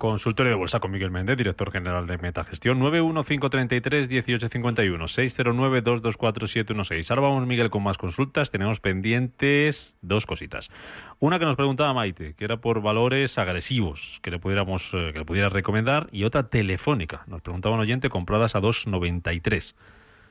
Consultorio 0.00 0.50
de 0.52 0.56
Bolsa 0.56 0.80
con 0.80 0.90
Miguel 0.92 1.10
Méndez, 1.10 1.36
director 1.36 1.70
general 1.70 2.06
de 2.06 2.16
Metagestión, 2.16 2.80
915331851, 2.80 4.96
609224716. 4.96 7.10
Ahora 7.10 7.20
vamos, 7.20 7.46
Miguel, 7.46 7.68
con 7.68 7.82
más 7.82 7.98
consultas. 7.98 8.50
Tenemos 8.50 8.80
pendientes 8.80 9.98
dos 10.00 10.24
cositas. 10.24 10.70
Una 11.18 11.38
que 11.38 11.44
nos 11.44 11.56
preguntaba 11.56 11.92
Maite, 11.92 12.32
que 12.32 12.46
era 12.46 12.62
por 12.62 12.80
valores 12.80 13.36
agresivos 13.36 14.20
que 14.22 14.30
le 14.30 14.38
pudiéramos 14.38 14.88
eh, 14.94 15.10
que 15.12 15.18
le 15.18 15.26
pudiera 15.26 15.50
recomendar, 15.50 16.08
y 16.12 16.24
otra 16.24 16.48
telefónica. 16.48 17.24
Nos 17.26 17.42
preguntaba 17.42 17.74
un 17.74 17.82
oyente 17.82 18.08
compradas 18.08 18.54
a 18.54 18.62
2.93 18.62 19.74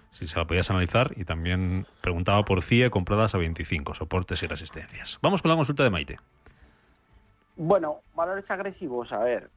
si 0.10 0.28
se 0.28 0.36
la 0.36 0.48
podías 0.48 0.72
analizar 0.72 1.12
y 1.16 1.26
también 1.26 1.86
preguntaba 2.02 2.44
por 2.44 2.64
CIE 2.64 2.90
compradas 2.90 3.36
a 3.36 3.38
25, 3.38 3.94
soportes 3.94 4.42
y 4.42 4.48
resistencias. 4.48 5.20
Vamos 5.22 5.44
con 5.44 5.50
la 5.50 5.56
consulta 5.56 5.84
de 5.84 5.92
Maite. 5.92 6.18
Bueno, 7.62 8.04
valores 8.16 8.50
agresivos, 8.50 9.12
a 9.12 9.20
ver, 9.20 9.50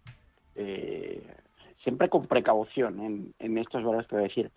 eh, 0.57 1.25
siempre 1.85 2.09
con 2.09 2.27
precaución 2.27 3.33
en, 3.39 3.59
estos 3.59 3.85
valores 3.85 4.09
que 4.09 4.17
voy 4.17 4.25
a 4.25 4.27
decir. 4.27 4.51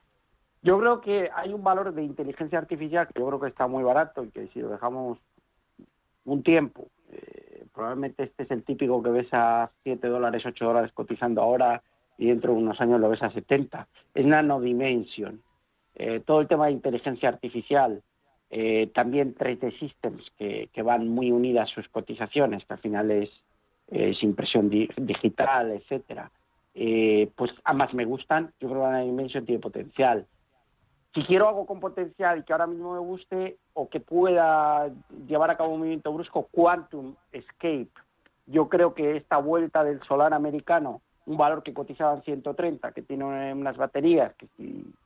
Yo 0.63 0.79
creo 0.79 0.99
que 0.99 1.29
hay 1.31 1.53
un 1.53 1.63
valor 1.63 1.93
de 1.93 2.01
inteligencia 2.01 2.57
artificial 2.57 3.07
que 3.07 3.19
yo 3.19 3.27
creo 3.27 3.39
que 3.39 3.49
está 3.49 3.67
muy 3.67 3.83
barato 3.83 4.23
y 4.23 4.31
que 4.31 4.47
si 4.47 4.61
lo 4.61 4.69
dejamos 4.69 5.19
un 6.23 6.41
tiempo, 6.41 6.87
eh, 7.11 7.67
probablemente 7.71 8.23
este 8.23 8.43
es 8.45 8.49
el 8.49 8.63
típico 8.63 9.03
que 9.03 9.11
ves 9.11 9.27
a 9.31 9.69
7 9.83 10.07
dólares, 10.07 10.43
8 10.43 10.65
dólares 10.65 10.91
cotizando 10.91 11.43
ahora 11.43 11.83
y 12.17 12.29
dentro 12.29 12.51
de 12.51 12.57
unos 12.57 12.81
años 12.81 12.99
lo 12.99 13.09
ves 13.09 13.21
a 13.21 13.29
70. 13.29 13.87
Es 14.15 14.25
Nano 14.25 14.59
Dimension. 14.59 15.39
Eh, 15.93 16.19
todo 16.19 16.41
el 16.41 16.47
tema 16.47 16.65
de 16.65 16.71
inteligencia 16.71 17.29
artificial, 17.29 18.01
eh, 18.49 18.87
también 18.93 19.35
3D 19.35 19.77
Systems, 19.79 20.31
que, 20.37 20.69
van 20.83 21.07
muy 21.07 21.31
unidas 21.31 21.69
sus 21.69 21.87
cotizaciones, 21.89 22.65
que 22.65 22.73
al 22.73 22.79
final 22.79 23.11
es, 23.11 23.31
impresión 24.23 24.69
digital, 24.69 25.71
etcétera. 25.71 26.31
Eh, 26.73 27.31
pues 27.35 27.53
ambas 27.63 27.93
me 27.93 28.05
gustan, 28.05 28.51
yo 28.59 28.69
creo 28.69 28.83
que 28.83 28.91
la 28.91 28.99
Dimension 28.99 29.45
tiene 29.45 29.61
potencial. 29.61 30.27
Si 31.13 31.23
quiero 31.23 31.47
algo 31.47 31.65
con 31.65 31.79
potencial 31.79 32.39
y 32.39 32.43
que 32.43 32.51
ahora 32.51 32.67
mismo 32.67 32.93
me 32.93 32.99
guste 32.99 33.57
o 33.73 33.87
que 33.87 34.01
pueda 34.01 34.91
llevar 35.27 35.49
a 35.49 35.55
cabo 35.55 35.73
un 35.73 35.79
movimiento 35.79 36.11
brusco, 36.11 36.49
Quantum 36.51 37.15
Escape. 37.31 37.87
Yo 38.47 38.67
creo 38.67 38.93
que 38.93 39.15
esta 39.15 39.37
vuelta 39.37 39.83
del 39.85 40.03
solar 40.03 40.33
americano 40.33 41.01
un 41.25 41.37
valor 41.37 41.63
que 41.63 41.73
cotizaba 41.73 42.15
en 42.15 42.21
130, 42.23 42.91
que 42.91 43.01
tiene 43.01 43.53
unas 43.53 43.77
baterías, 43.77 44.33
que 44.35 44.47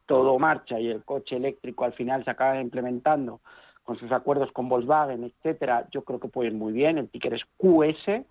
todo 0.05 0.37
marcha 0.37 0.79
y 0.79 0.89
el 0.89 1.03
coche 1.03 1.37
eléctrico 1.37 1.85
al 1.85 1.93
final 1.93 2.23
se 2.25 2.31
acaba 2.31 2.59
implementando 2.59 3.39
con 3.83 3.97
sus 3.97 4.11
acuerdos 4.11 4.51
con 4.51 4.69
Volkswagen, 4.69 5.23
etcétera, 5.23 5.87
yo 5.91 6.03
creo 6.03 6.19
que 6.19 6.27
puede 6.27 6.49
ir 6.49 6.55
muy 6.55 6.73
bien. 6.73 6.97
El 6.97 7.09
ticker 7.09 7.33
es 7.33 7.43
QS, 7.57 8.23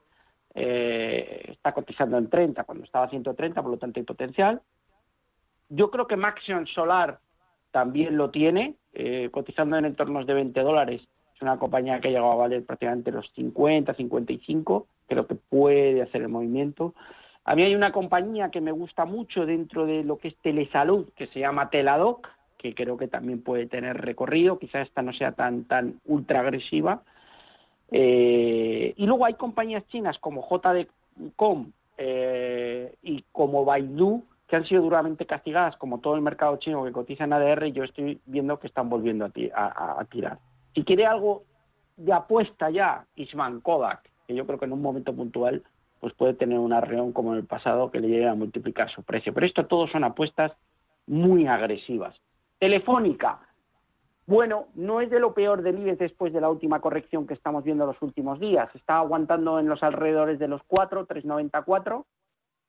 eh, 0.54 1.42
está 1.48 1.72
cotizando 1.72 2.16
en 2.16 2.28
30 2.28 2.64
cuando 2.64 2.84
estaba 2.84 3.06
a 3.06 3.10
130, 3.10 3.60
por 3.62 3.72
lo 3.72 3.76
tanto 3.76 3.98
hay 3.98 4.04
potencial. 4.04 4.62
Yo 5.68 5.90
creo 5.90 6.06
que 6.06 6.16
Maxion 6.16 6.66
Solar 6.66 7.18
también 7.70 8.16
lo 8.16 8.30
tiene, 8.30 8.76
eh, 8.92 9.30
cotizando 9.30 9.76
en 9.76 9.86
entornos 9.86 10.26
de 10.26 10.34
20 10.34 10.60
dólares. 10.60 11.02
Es 11.34 11.42
una 11.42 11.58
compañía 11.58 12.00
que 12.00 12.08
ha 12.08 12.10
llegado 12.12 12.32
a 12.32 12.36
valer 12.36 12.64
prácticamente 12.64 13.12
los 13.12 13.30
50, 13.32 13.94
55. 13.94 14.86
Creo 15.06 15.26
que 15.26 15.34
puede 15.34 16.02
hacer 16.02 16.22
el 16.22 16.28
movimiento. 16.28 16.94
A 17.44 17.54
mí 17.54 17.62
hay 17.62 17.74
una 17.74 17.92
compañía 17.92 18.50
que 18.50 18.60
me 18.60 18.72
gusta 18.72 19.04
mucho 19.04 19.46
dentro 19.46 19.86
de 19.86 20.04
lo 20.04 20.18
que 20.18 20.28
es 20.28 20.36
telesalud, 20.36 21.08
que 21.16 21.26
se 21.28 21.40
llama 21.40 21.70
Teladoc, 21.70 22.28
que 22.58 22.74
creo 22.74 22.98
que 22.98 23.08
también 23.08 23.42
puede 23.42 23.66
tener 23.66 23.96
recorrido, 23.96 24.58
quizás 24.58 24.88
esta 24.88 25.00
no 25.00 25.12
sea 25.12 25.32
tan, 25.32 25.64
tan 25.64 26.00
ultra 26.04 26.40
agresiva. 26.40 27.02
Eh, 27.90 28.92
y 28.96 29.06
luego 29.06 29.24
hay 29.24 29.34
compañías 29.34 29.86
chinas 29.86 30.18
como 30.18 30.46
JD.com 30.46 31.72
eh, 31.96 32.94
y 33.02 33.24
como 33.32 33.64
Baidu, 33.64 34.24
que 34.46 34.56
han 34.56 34.66
sido 34.66 34.82
duramente 34.82 35.24
castigadas, 35.24 35.76
como 35.76 36.00
todo 36.00 36.16
el 36.16 36.22
mercado 36.22 36.56
chino 36.56 36.84
que 36.84 36.92
cotiza 36.92 37.24
en 37.24 37.32
ADR, 37.32 37.66
y 37.66 37.72
yo 37.72 37.84
estoy 37.84 38.20
viendo 38.26 38.58
que 38.58 38.66
están 38.66 38.90
volviendo 38.90 39.24
a, 39.24 40.00
a 40.00 40.04
tirar. 40.06 40.38
Si 40.74 40.84
quiere 40.84 41.06
algo 41.06 41.44
de 41.96 42.12
apuesta 42.12 42.70
ya, 42.70 43.06
Isman 43.16 43.60
Kodak, 43.60 44.10
que 44.26 44.34
yo 44.34 44.46
creo 44.46 44.58
que 44.58 44.64
en 44.64 44.72
un 44.72 44.82
momento 44.82 45.14
puntual 45.14 45.62
pues 46.00 46.14
puede 46.14 46.34
tener 46.34 46.58
una 46.58 46.80
reunión 46.80 47.12
como 47.12 47.32
en 47.32 47.38
el 47.38 47.46
pasado 47.46 47.90
que 47.90 48.00
le 48.00 48.08
llegue 48.08 48.28
a 48.28 48.34
multiplicar 48.34 48.90
su 48.90 49.02
precio. 49.02 49.32
Pero 49.34 49.46
esto 49.46 49.66
todo 49.66 49.86
son 49.88 50.04
apuestas 50.04 50.52
muy 51.06 51.46
agresivas. 51.46 52.20
Telefónica, 52.58 53.40
bueno, 54.26 54.66
no 54.74 55.00
es 55.00 55.10
de 55.10 55.20
lo 55.20 55.32
peor 55.32 55.62
del 55.62 55.78
IBEX 55.78 55.98
después 55.98 56.32
de 56.32 56.40
la 56.40 56.50
última 56.50 56.80
corrección 56.80 57.26
que 57.26 57.34
estamos 57.34 57.64
viendo 57.64 57.86
los 57.86 58.00
últimos 58.02 58.38
días. 58.40 58.68
Está 58.74 58.98
aguantando 58.98 59.58
en 59.58 59.68
los 59.68 59.82
alrededores 59.82 60.38
de 60.38 60.48
los 60.48 60.62
4, 60.66 61.06
3,94 61.06 62.04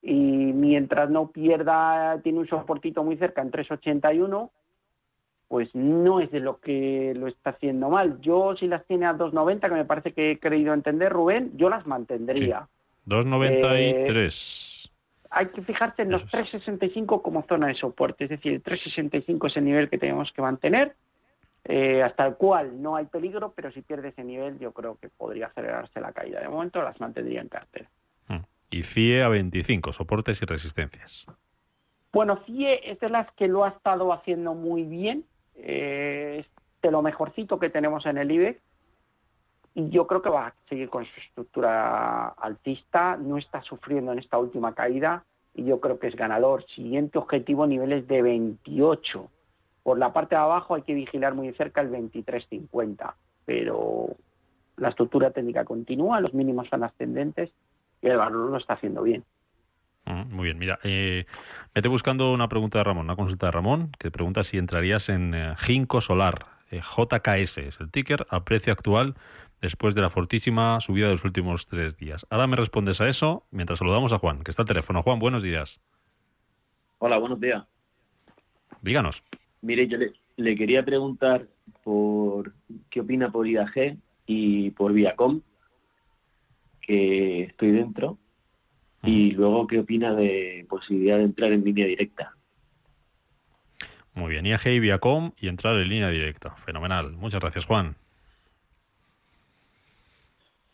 y 0.02 0.16
mientras 0.16 1.10
no 1.10 1.32
pierda, 1.32 2.22
tiene 2.22 2.40
un 2.40 2.48
soportito 2.48 3.04
muy 3.04 3.18
cerca 3.18 3.42
en 3.42 3.52
3,81 3.52 4.50
pues 5.50 5.74
no 5.74 6.20
es 6.20 6.32
de 6.32 6.40
lo 6.40 6.60
que 6.60 7.14
lo 7.16 7.28
está 7.28 7.50
haciendo 7.50 7.90
mal. 7.90 8.22
Yo 8.22 8.56
si 8.56 8.68
las 8.68 8.86
tiene 8.86 9.08
a 9.08 9.18
2.90, 9.18 9.62
que 9.62 9.74
me 9.74 9.84
parece 9.84 10.14
que 10.14 10.32
he 10.32 10.40
creído 10.40 10.74
entender, 10.74 11.12
Rubén, 11.12 11.52
yo 11.58 11.70
las 11.70 11.88
mantendría. 11.88 12.70
2.93. 13.10 14.28
Eh, 14.28 14.90
hay 15.32 15.48
que 15.48 15.62
fijarse 15.62 16.02
en 16.02 16.12
los 16.12 16.26
3.65 16.26 17.22
como 17.22 17.44
zona 17.44 17.68
de 17.68 17.76
soporte, 17.76 18.24
es 18.26 18.30
decir, 18.32 18.64
3.65 18.64 19.48
es 19.48 19.58
el 19.58 19.66
nivel 19.66 19.90
que 19.90 19.98
tenemos 19.98 20.32
que 20.32 20.42
mantener, 20.42 20.96
eh, 21.66 22.02
hasta 22.02 22.26
el 22.26 22.36
cual 22.36 22.82
no 22.82 22.96
hay 22.96 23.06
peligro, 23.06 23.54
pero 23.56 23.72
si 23.72 23.82
pierde 23.82 24.10
ese 24.10 24.24
nivel 24.24 24.58
yo 24.60 24.72
creo 24.72 24.98
que 24.98 25.10
podría 25.10 25.48
acelerarse 25.48 26.02
la 26.02 26.14
caída. 26.14 26.40
De 26.40 26.50
momento 26.50 26.82
las 26.82 27.00
mantendría 27.00 27.42
en 27.42 27.50
cartera. 27.50 27.90
Mm. 28.28 28.40
Y 28.72 28.84
CIE 28.84 29.24
a 29.24 29.28
25, 29.28 29.94
soportes 29.94 30.42
y 30.42 30.46
resistencias. 30.46 31.26
Bueno, 32.12 32.40
CIE 32.46 32.92
es 32.92 33.00
de 33.00 33.10
las 33.10 33.32
que 33.34 33.48
lo 33.48 33.66
ha 33.66 33.70
estado 33.70 34.12
haciendo 34.14 34.56
muy 34.56 34.84
bien, 34.84 35.26
eh, 35.56 36.38
es 36.40 36.50
de 36.82 36.92
lo 36.92 37.02
mejorcito 37.02 37.60
que 37.60 37.70
tenemos 37.70 38.06
en 38.06 38.18
el 38.18 38.32
IBEX 38.32 38.60
y 39.76 39.90
yo 39.90 40.08
creo 40.08 40.22
que 40.22 40.30
va 40.30 40.48
a 40.48 40.54
seguir 40.68 40.90
con 40.90 41.06
su 41.06 41.20
estructura 41.20 42.30
alcista, 42.30 43.18
no 43.18 43.38
está 43.38 43.62
sufriendo 43.62 44.12
en 44.12 44.20
esta 44.20 44.38
última 44.38 44.74
caída 44.74 45.24
y 45.54 45.66
yo 45.66 45.80
creo 45.80 46.00
que 46.00 46.08
es 46.08 46.16
ganador. 46.16 46.64
Siguiente 46.64 47.18
objetivo, 47.18 47.68
niveles 47.68 48.08
de 48.08 48.22
28. 48.22 49.30
Por 49.84 49.98
la 49.98 50.14
parte 50.14 50.36
de 50.36 50.42
abajo 50.42 50.76
hay 50.76 50.82
que 50.82 50.94
vigilar 50.94 51.34
muy 51.34 51.52
cerca 51.54 51.82
el 51.82 51.92
23.50, 51.92 53.14
pero 53.46 54.16
la 54.78 54.90
estructura 54.90 55.32
técnica 55.32 55.66
continúa, 55.66 56.22
los 56.22 56.34
mínimos 56.34 56.68
son 56.68 56.84
ascendentes 56.84 57.52
y 58.02 58.08
el 58.08 58.18
valor 58.18 58.50
lo 58.50 58.58
está 58.58 58.74
haciendo 58.74 59.04
bien. 59.04 59.24
Muy 60.06 60.46
bien, 60.46 60.58
mira, 60.58 60.80
eh, 60.84 61.26
estoy 61.76 61.92
buscando 61.92 62.34
una 62.34 62.48
pregunta 62.48 62.80
de 62.80 62.84
Ramón, 62.84 63.06
una 63.06 63.16
consulta 63.16 63.48
de 63.48 63.52
Ramón, 63.52 63.92
que 64.00 64.10
pregunta 64.10 64.44
si 64.44 64.58
entrarías 64.58 65.08
en 65.10 65.36
eh, 65.36 65.54
Ginkgo 65.58 66.02
Solar, 66.02 66.48
eh, 66.72 66.82
JKS, 66.82 67.58
es 67.60 67.80
el 67.80 67.92
ticker, 67.92 68.26
a 68.30 68.44
precio 68.44 68.74
actual 68.74 69.16
después 69.62 69.96
de 69.96 70.02
la 70.02 70.10
fortísima 70.10 70.80
subida 70.80 71.08
de 71.08 71.14
los 71.14 71.26
últimos 71.26 71.66
tres 71.66 71.98
días. 71.98 72.26
Ahora 72.30 72.48
me 72.48 72.56
respondes 72.56 73.02
a 73.02 73.10
eso 73.10 73.46
mientras 73.52 73.80
saludamos 73.80 74.14
a 74.14 74.20
Juan, 74.20 74.44
que 74.44 74.52
está 74.52 74.64
al 74.64 74.68
teléfono. 74.68 75.04
Juan, 75.04 75.20
buenos 75.20 75.44
días. 75.44 75.80
Hola, 77.00 77.18
buenos 77.18 77.40
días. 77.40 77.66
Díganos. 78.82 79.24
Mire, 79.62 79.88
yo 79.88 79.98
le, 80.38 80.56
quería 80.56 80.84
preguntar 80.84 81.48
por 81.84 82.54
qué 82.90 83.02
opina 83.02 83.32
por 83.32 83.48
IAG 83.48 83.98
y 84.26 84.72
por 84.72 84.94
Viacom, 84.94 85.42
que 86.82 87.44
estoy 87.44 87.72
dentro, 87.72 88.18
y 89.04 89.32
luego 89.32 89.68
qué 89.68 89.80
opina 89.80 90.14
de 90.14 90.66
posibilidad 90.70 91.18
de 91.18 91.24
entrar 91.24 91.52
en 91.52 91.64
línea 91.64 91.86
directa. 91.86 92.34
Muy 94.14 94.32
bien, 94.32 94.46
IAG 94.46 94.68
y 94.68 94.80
Viacom 94.80 95.32
y 95.38 95.48
entrar 95.48 95.78
en 95.78 95.88
línea 95.88 96.10
directa. 96.10 96.56
Fenomenal. 96.66 97.14
Muchas 97.14 97.40
gracias, 97.40 97.66
Juan. 97.66 97.96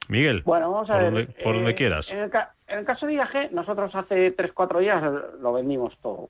Miguel, 0.07 0.43
bueno, 0.43 0.71
vamos 0.71 0.89
a 0.89 0.97
ver, 0.97 1.33
por 1.43 1.55
donde 1.55 1.71
eh, 1.71 1.75
quieras. 1.75 2.11
En 2.11 2.19
el, 2.19 2.85
caso 2.85 3.07
de 3.07 3.13
IAG, 3.13 3.51
nosotros 3.51 3.93
hace 3.95 4.35
3-4 4.35 4.79
días 4.79 5.03
lo 5.39 5.53
vendimos 5.53 5.97
todo. 6.01 6.29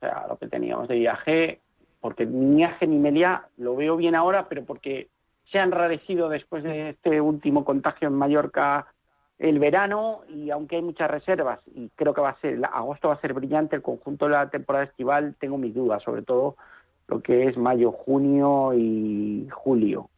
sea, 0.00 0.26
lo 0.28 0.36
que 0.36 0.46
teníamos 0.46 0.88
de 0.88 0.98
IAG, 0.98 1.58
porque 2.00 2.26
ni 2.26 2.60
IAG 2.60 2.88
ni 2.88 2.98
Melia 2.98 3.44
lo 3.56 3.76
veo 3.76 3.96
bien 3.96 4.14
ahora, 4.14 4.48
pero 4.48 4.64
porque 4.64 5.08
se 5.44 5.58
han 5.58 5.68
enrarecido 5.68 6.28
después 6.28 6.62
de 6.62 6.90
este 6.90 7.20
último 7.20 7.64
contagio 7.64 8.08
en 8.08 8.14
Mallorca 8.14 8.86
el 9.38 9.58
verano 9.58 10.22
y 10.28 10.50
aunque 10.50 10.76
hay 10.76 10.82
muchas 10.82 11.10
reservas 11.10 11.60
y 11.74 11.90
creo 11.94 12.12
que 12.12 12.20
va 12.20 12.30
a 12.30 12.40
ser 12.40 12.60
agosto 12.64 13.08
va 13.08 13.14
a 13.14 13.20
ser 13.20 13.34
brillante 13.34 13.76
el 13.76 13.82
conjunto 13.82 14.26
de 14.26 14.32
la 14.32 14.50
temporada 14.50 14.84
estival 14.84 15.36
tengo 15.38 15.58
mis 15.58 15.74
dudas 15.74 16.02
sobre 16.02 16.22
todo 16.22 16.56
lo 17.06 17.22
que 17.22 17.44
es 17.44 17.56
mayo 17.56 17.92
junio 17.92 18.72
y 18.74 19.48
julio 19.50 20.10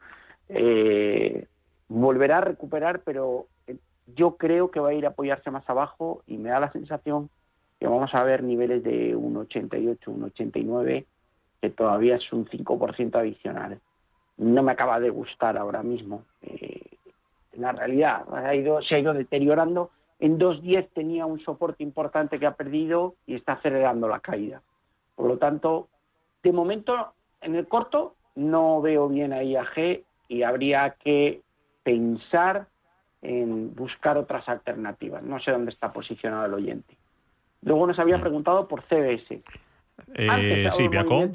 eh, 0.48 1.46
volverá 1.90 2.38
a 2.38 2.42
recuperar, 2.42 3.00
pero 3.00 3.48
eh, 3.66 3.76
yo 4.14 4.36
creo 4.36 4.70
que 4.70 4.80
va 4.80 4.90
a 4.90 4.94
ir 4.94 5.04
a 5.04 5.10
apoyarse 5.10 5.50
más 5.50 5.68
abajo 5.68 6.22
y 6.26 6.38
me 6.38 6.50
da 6.50 6.60
la 6.60 6.72
sensación 6.72 7.28
que 7.78 7.88
vamos 7.88 8.14
a 8.14 8.22
ver 8.22 8.42
niveles 8.42 8.82
de 8.84 9.16
un 9.16 9.36
88, 9.36 10.10
un 10.10 10.24
89, 10.24 11.06
que 11.60 11.70
todavía 11.70 12.16
es 12.16 12.32
un 12.32 12.46
5% 12.46 13.16
adicional. 13.16 13.80
No 14.36 14.62
me 14.62 14.72
acaba 14.72 15.00
de 15.00 15.10
gustar 15.10 15.58
ahora 15.58 15.82
mismo. 15.82 16.22
Eh, 16.42 16.80
la 17.54 17.72
realidad 17.72 18.24
se 18.82 18.94
ha 18.94 18.98
ido 18.98 19.12
deteriorando. 19.12 19.90
En 20.20 20.38
2.10 20.38 20.90
tenía 20.94 21.26
un 21.26 21.40
soporte 21.40 21.82
importante 21.82 22.38
que 22.38 22.46
ha 22.46 22.54
perdido 22.54 23.16
y 23.26 23.34
está 23.34 23.54
acelerando 23.54 24.06
la 24.08 24.20
caída. 24.20 24.62
Por 25.16 25.26
lo 25.26 25.38
tanto, 25.38 25.88
de 26.42 26.52
momento, 26.52 27.14
en 27.40 27.56
el 27.56 27.66
corto, 27.66 28.14
no 28.36 28.80
veo 28.80 29.08
bien 29.08 29.32
a 29.32 29.42
IAG 29.42 30.04
y 30.28 30.42
habría 30.42 30.90
que 30.90 31.42
pensar 31.82 32.66
en 33.22 33.74
buscar 33.74 34.16
otras 34.16 34.48
alternativas. 34.48 35.22
No 35.22 35.38
sé 35.40 35.50
dónde 35.50 35.70
está 35.70 35.92
posicionado 35.92 36.46
el 36.46 36.54
oyente. 36.54 36.96
Luego 37.62 37.86
nos 37.86 37.98
había 37.98 38.18
mm. 38.18 38.22
preguntado 38.22 38.68
por 38.68 38.82
CBS. 38.82 39.42
Eh, 40.14 40.70
sí, 40.72 40.88
Viacom. 40.88 41.30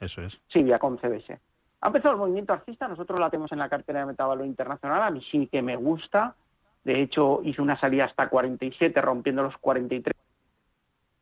Eso 0.00 0.22
es. 0.22 0.38
Sí, 0.48 0.62
Viacom 0.62 0.98
CBS. 0.98 1.38
Ha 1.80 1.86
empezado 1.88 2.14
el 2.14 2.20
movimiento 2.20 2.52
alcista, 2.52 2.86
nosotros 2.86 3.18
la 3.18 3.30
tenemos 3.30 3.50
en 3.50 3.58
la 3.58 3.68
cartera 3.68 4.00
de 4.00 4.06
Metavalor 4.06 4.46
Internacional, 4.46 5.02
a 5.02 5.10
mí 5.10 5.20
sí 5.20 5.48
que 5.48 5.62
me 5.62 5.74
gusta. 5.74 6.36
De 6.84 7.00
hecho, 7.00 7.40
hizo 7.44 7.62
una 7.62 7.76
salida 7.76 8.04
hasta 8.04 8.28
47, 8.28 9.00
rompiendo 9.00 9.42
los 9.42 9.56
43 9.58 10.14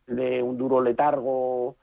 de 0.07 0.43
un 0.43 0.59
duro 0.59 0.83
letargo, 0.83 1.77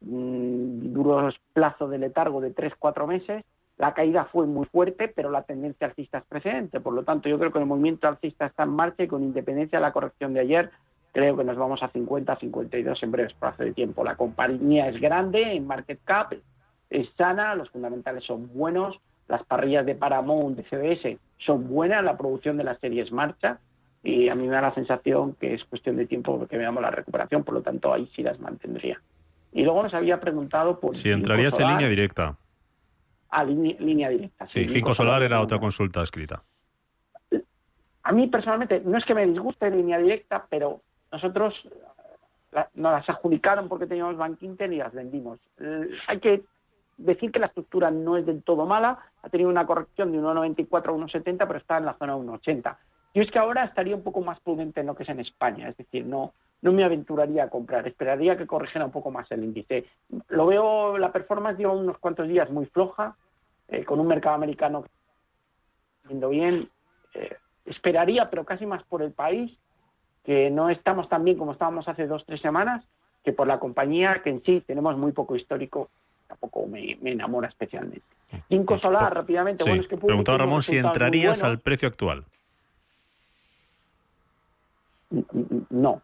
un 0.00 0.92
duro 0.92 1.28
plazo 1.52 1.88
de 1.88 1.98
letargo 1.98 2.40
de 2.40 2.54
3-4 2.54 3.06
meses 3.06 3.44
la 3.78 3.92
caída 3.92 4.24
fue 4.24 4.46
muy 4.46 4.66
fuerte, 4.66 5.08
pero 5.08 5.30
la 5.30 5.42
tendencia 5.42 5.86
alcista 5.86 6.18
es 6.18 6.24
presente. 6.24 6.80
Por 6.80 6.94
lo 6.94 7.02
tanto, 7.02 7.28
yo 7.28 7.38
creo 7.38 7.52
que 7.52 7.58
el 7.58 7.66
movimiento 7.66 8.08
alcista 8.08 8.46
está 8.46 8.62
en 8.62 8.70
marcha 8.70 9.02
y 9.02 9.08
con 9.08 9.22
independencia 9.22 9.78
de 9.78 9.82
la 9.82 9.92
corrección 9.92 10.32
de 10.32 10.40
ayer, 10.40 10.70
creo 11.12 11.36
que 11.36 11.44
nos 11.44 11.56
vamos 11.56 11.82
a 11.82 11.88
50, 11.88 12.36
52 12.36 13.02
en 13.02 13.10
breves 13.10 13.34
plazo 13.34 13.64
de 13.64 13.72
tiempo. 13.72 14.02
La 14.02 14.16
compañía 14.16 14.88
es 14.88 14.98
grande 15.00 15.54
en 15.54 15.66
market 15.66 16.00
cap, 16.04 16.32
es 16.88 17.08
sana, 17.16 17.54
los 17.54 17.70
fundamentales 17.70 18.24
son 18.24 18.50
buenos, 18.54 18.98
las 19.28 19.42
parrillas 19.44 19.84
de 19.84 19.94
Paramount, 19.94 20.56
de 20.56 20.64
CBS, 20.64 21.18
son 21.38 21.68
buenas, 21.68 22.02
la 22.02 22.16
producción 22.16 22.56
de 22.56 22.64
la 22.64 22.76
serie 22.76 23.02
es 23.02 23.12
marcha 23.12 23.58
y 24.02 24.28
a 24.28 24.34
mí 24.34 24.46
me 24.46 24.54
da 24.54 24.62
la 24.62 24.74
sensación 24.74 25.34
que 25.34 25.52
es 25.52 25.64
cuestión 25.64 25.96
de 25.96 26.06
tiempo 26.06 26.46
que 26.46 26.56
veamos 26.56 26.80
la 26.80 26.90
recuperación, 26.90 27.44
por 27.44 27.54
lo 27.54 27.62
tanto 27.62 27.92
ahí 27.92 28.08
sí 28.14 28.22
las 28.22 28.38
mantendría. 28.38 29.00
Y 29.52 29.64
luego 29.64 29.82
nos 29.82 29.94
había 29.94 30.20
preguntado 30.20 30.78
por... 30.78 30.96
Si 30.96 31.10
entrarías 31.10 31.58
en 31.58 31.68
línea 31.68 31.88
directa 31.88 32.36
a 33.36 33.44
línea, 33.44 34.08
directa. 34.08 34.48
Sí, 34.48 34.66
Ginkgo 34.66 34.94
Solar 34.94 35.22
era 35.22 35.42
otra 35.42 35.58
consulta 35.58 36.02
escrita. 36.02 36.42
A 38.02 38.12
mí 38.12 38.28
personalmente 38.28 38.80
no 38.82 38.96
es 38.96 39.04
que 39.04 39.14
me 39.14 39.26
disguste 39.26 39.70
línea 39.70 39.98
directa, 39.98 40.46
pero 40.48 40.80
nosotros 41.12 41.68
nos 42.72 42.92
las 42.92 43.08
adjudicaron 43.10 43.68
porque 43.68 43.86
teníamos 43.86 44.16
Bank 44.16 44.38
Inter 44.40 44.72
y 44.72 44.78
las 44.78 44.94
vendimos. 44.94 45.38
Eh, 45.60 45.90
hay 46.06 46.18
que 46.18 46.44
decir 46.96 47.30
que 47.30 47.38
la 47.38 47.46
estructura 47.46 47.90
no 47.90 48.16
es 48.16 48.24
del 48.24 48.42
todo 48.42 48.64
mala, 48.64 48.98
ha 49.22 49.28
tenido 49.28 49.50
una 49.50 49.66
corrección 49.66 50.12
de 50.12 50.18
1,94 50.18 50.72
a 50.72 50.92
1,70, 50.92 51.46
pero 51.46 51.58
está 51.58 51.76
en 51.76 51.84
la 51.84 51.94
zona 51.98 52.16
1,80. 52.16 52.76
Yo 53.12 53.22
es 53.22 53.30
que 53.30 53.38
ahora 53.38 53.64
estaría 53.64 53.94
un 53.94 54.02
poco 54.02 54.22
más 54.22 54.40
prudente 54.40 54.80
en 54.80 54.86
lo 54.86 54.94
que 54.94 55.02
es 55.02 55.10
en 55.10 55.20
España, 55.20 55.68
es 55.68 55.76
decir, 55.76 56.06
no, 56.06 56.32
no 56.62 56.72
me 56.72 56.84
aventuraría 56.84 57.44
a 57.44 57.50
comprar, 57.50 57.86
esperaría 57.86 58.36
que 58.36 58.46
corrigiera 58.46 58.86
un 58.86 58.92
poco 58.92 59.10
más 59.10 59.30
el 59.30 59.44
índice. 59.44 59.84
Lo 60.28 60.46
veo, 60.46 60.96
la 60.98 61.12
performance 61.12 61.58
lleva 61.58 61.72
unos 61.72 61.98
cuantos 61.98 62.28
días 62.28 62.50
muy 62.50 62.66
floja, 62.66 63.16
eh, 63.68 63.84
con 63.84 64.00
un 64.00 64.06
mercado 64.06 64.34
americano 64.34 64.84
yendo 66.08 66.28
bien. 66.28 66.68
Eh, 67.14 67.36
esperaría, 67.64 68.30
pero 68.30 68.44
casi 68.44 68.66
más 68.66 68.82
por 68.84 69.02
el 69.02 69.12
país, 69.12 69.56
que 70.24 70.50
no 70.50 70.70
estamos 70.70 71.08
tan 71.08 71.24
bien 71.24 71.36
como 71.36 71.52
estábamos 71.52 71.88
hace 71.88 72.06
dos, 72.06 72.24
tres 72.24 72.40
semanas, 72.40 72.84
que 73.24 73.32
por 73.32 73.46
la 73.46 73.58
compañía, 73.58 74.22
que 74.22 74.30
en 74.30 74.42
sí 74.44 74.62
tenemos 74.66 74.96
muy 74.96 75.12
poco 75.12 75.36
histórico, 75.36 75.90
tampoco 76.28 76.66
me, 76.66 76.98
enamora 77.02 77.48
especialmente. 77.48 78.02
Cinco 78.48 78.78
Solar, 78.78 79.14
rápidamente. 79.14 79.64
bueno, 79.64 79.80
es 79.80 79.88
que 79.88 79.96
Preguntaba 79.96 80.38
Ramón 80.38 80.62
si 80.62 80.76
entrarías 80.76 81.42
al 81.42 81.58
precio 81.60 81.88
actual. 81.88 82.24
No, 85.70 86.02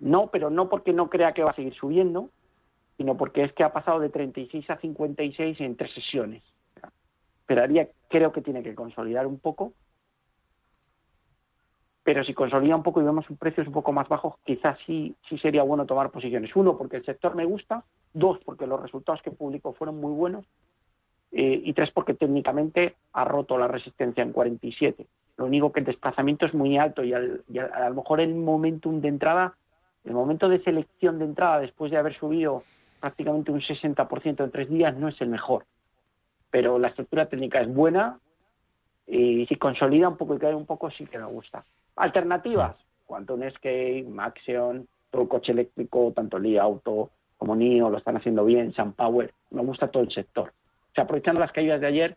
no, 0.00 0.26
pero 0.28 0.50
no 0.50 0.68
porque 0.68 0.92
no 0.92 1.08
crea 1.08 1.32
que 1.32 1.44
va 1.44 1.50
a 1.50 1.54
seguir 1.54 1.74
subiendo, 1.74 2.30
sino 2.96 3.16
porque 3.16 3.42
es 3.42 3.52
que 3.52 3.62
ha 3.64 3.72
pasado 3.72 4.00
de 4.00 4.08
36 4.08 4.68
a 4.70 4.76
56 4.76 5.60
en 5.60 5.76
tres 5.76 5.92
sesiones. 5.92 6.42
Creo 8.08 8.32
que 8.32 8.42
tiene 8.42 8.62
que 8.62 8.74
consolidar 8.74 9.26
un 9.26 9.38
poco, 9.38 9.72
pero 12.02 12.24
si 12.24 12.34
consolida 12.34 12.76
un 12.76 12.82
poco 12.82 13.00
y 13.00 13.04
vemos 13.04 13.28
un 13.30 13.36
precio 13.36 13.62
un 13.64 13.72
poco 13.72 13.92
más 13.92 14.08
bajo, 14.08 14.38
quizás 14.44 14.78
sí, 14.86 15.14
sí 15.28 15.38
sería 15.38 15.62
bueno 15.62 15.86
tomar 15.86 16.10
posiciones. 16.10 16.54
Uno, 16.56 16.76
porque 16.76 16.96
el 16.96 17.04
sector 17.04 17.34
me 17.34 17.44
gusta, 17.44 17.84
dos, 18.12 18.38
porque 18.44 18.66
los 18.66 18.80
resultados 18.80 19.22
que 19.22 19.30
publicó 19.30 19.72
fueron 19.72 20.00
muy 20.00 20.12
buenos, 20.12 20.44
eh, 21.30 21.62
y 21.64 21.72
tres, 21.72 21.90
porque 21.90 22.14
técnicamente 22.14 22.96
ha 23.12 23.24
roto 23.24 23.56
la 23.56 23.68
resistencia 23.68 24.22
en 24.22 24.32
47. 24.32 25.06
Lo 25.38 25.46
único 25.46 25.72
que 25.72 25.80
el 25.80 25.86
desplazamiento 25.86 26.44
es 26.44 26.52
muy 26.52 26.76
alto 26.76 27.02
y, 27.02 27.14
a 27.14 27.20
lo 27.20 27.94
mejor 27.94 28.20
el 28.20 28.34
momentum 28.34 29.00
de 29.00 29.08
entrada 29.08 29.54
el 30.04 30.14
momento 30.14 30.48
de 30.48 30.62
selección 30.62 31.18
de 31.18 31.26
entrada 31.26 31.60
después 31.60 31.90
de 31.90 31.96
haber 31.96 32.14
subido 32.14 32.64
prácticamente 33.00 33.52
un 33.52 33.60
60% 33.60 34.44
en 34.44 34.50
tres 34.50 34.68
días, 34.68 34.96
no 34.96 35.08
es 35.08 35.20
el 35.20 35.28
mejor. 35.28 35.64
Pero 36.52 36.78
la 36.78 36.88
estructura 36.88 37.26
técnica 37.26 37.60
es 37.60 37.66
buena 37.66 38.20
y 39.08 39.44
si 39.46 39.56
consolida 39.56 40.08
un 40.08 40.16
poco 40.16 40.36
y 40.36 40.38
cae 40.38 40.54
un 40.54 40.66
poco, 40.66 40.88
sí 40.88 41.06
que 41.06 41.18
me 41.18 41.24
gusta. 41.24 41.64
Alternativas, 41.96 42.76
Quantum 43.06 43.42
Escape, 43.42 44.06
Maxion, 44.08 44.86
todo 45.10 45.22
el 45.22 45.28
coche 45.28 45.50
eléctrico, 45.50 46.12
tanto 46.14 46.38
Li 46.38 46.56
Auto 46.56 47.10
como 47.42 47.56
NIO 47.56 47.90
lo 47.90 47.98
están 47.98 48.16
haciendo 48.16 48.44
bien, 48.44 48.72
Power, 48.96 49.34
me 49.50 49.62
gusta 49.62 49.88
todo 49.88 50.04
el 50.04 50.12
sector. 50.12 50.50
O 50.50 50.94
sea, 50.94 51.02
aprovechando 51.02 51.40
las 51.40 51.50
caídas 51.50 51.80
de 51.80 51.88
ayer, 51.88 52.16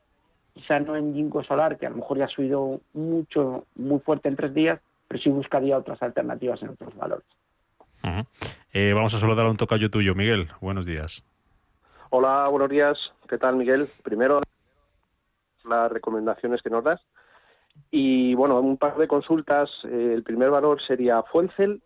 quizá 0.54 0.80
no 0.80 0.96
en 0.96 1.16
Ginkgo 1.16 1.44
Solar, 1.44 1.80
que 1.80 1.88
a 1.88 1.90
lo 1.90 1.96
mejor 1.96 2.20
ya 2.20 2.26
ha 2.26 2.28
subido 2.28 2.80
mucho, 2.94 3.66
muy 3.74 4.00
fuerte 4.02 4.30
en 4.30 4.36
tres 4.36 4.54
días, 4.54 4.80
pero 5.08 5.20
sí 5.20 5.32
buscaría 5.32 5.80
otras 5.80 6.00
alternativas 6.04 6.62
en 6.62 6.70
otros 6.70 6.96
valores. 6.96 7.26
Eh, 8.72 8.94
vamos 8.94 9.16
a 9.16 9.20
saludar 9.20 9.48
a 9.48 9.50
un 9.50 9.58
tocayo 9.58 9.90
tuyo, 9.90 10.14
Miguel. 10.14 10.50
Buenos 10.62 10.86
días. 10.86 11.24
Hola, 12.18 12.48
buenos 12.48 12.70
días. 12.70 13.14
¿Qué 13.28 13.38
tal, 13.38 13.58
Miguel? 13.58 13.90
Primero, 14.02 14.40
las 15.66 15.92
recomendaciones 15.92 16.62
que 16.62 16.70
nos 16.70 16.82
das. 16.82 17.02
Y 17.92 18.34
bueno, 18.36 18.58
un 18.62 18.78
par 18.78 18.96
de 18.96 19.06
consultas. 19.06 19.70
Eh, 19.84 20.14
el 20.14 20.24
primer 20.24 20.50
valor 20.50 20.82
sería 20.82 21.22
Fuencel 21.24 21.82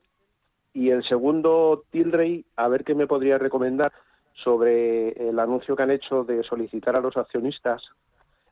y 0.72 0.92
el 0.92 1.04
segundo 1.04 1.84
Tilray. 1.90 2.46
A 2.58 2.68
ver 2.68 2.84
qué 2.84 2.94
me 2.94 3.08
podría 3.08 3.40
recomendar 3.40 3.92
sobre 4.36 5.14
el 5.30 5.40
anuncio 5.40 5.76
que 5.76 5.82
han 5.82 5.90
hecho 5.90 6.24
de 6.24 6.44
solicitar 6.44 6.96
a 6.96 7.02
los 7.02 7.18
accionistas 7.18 7.90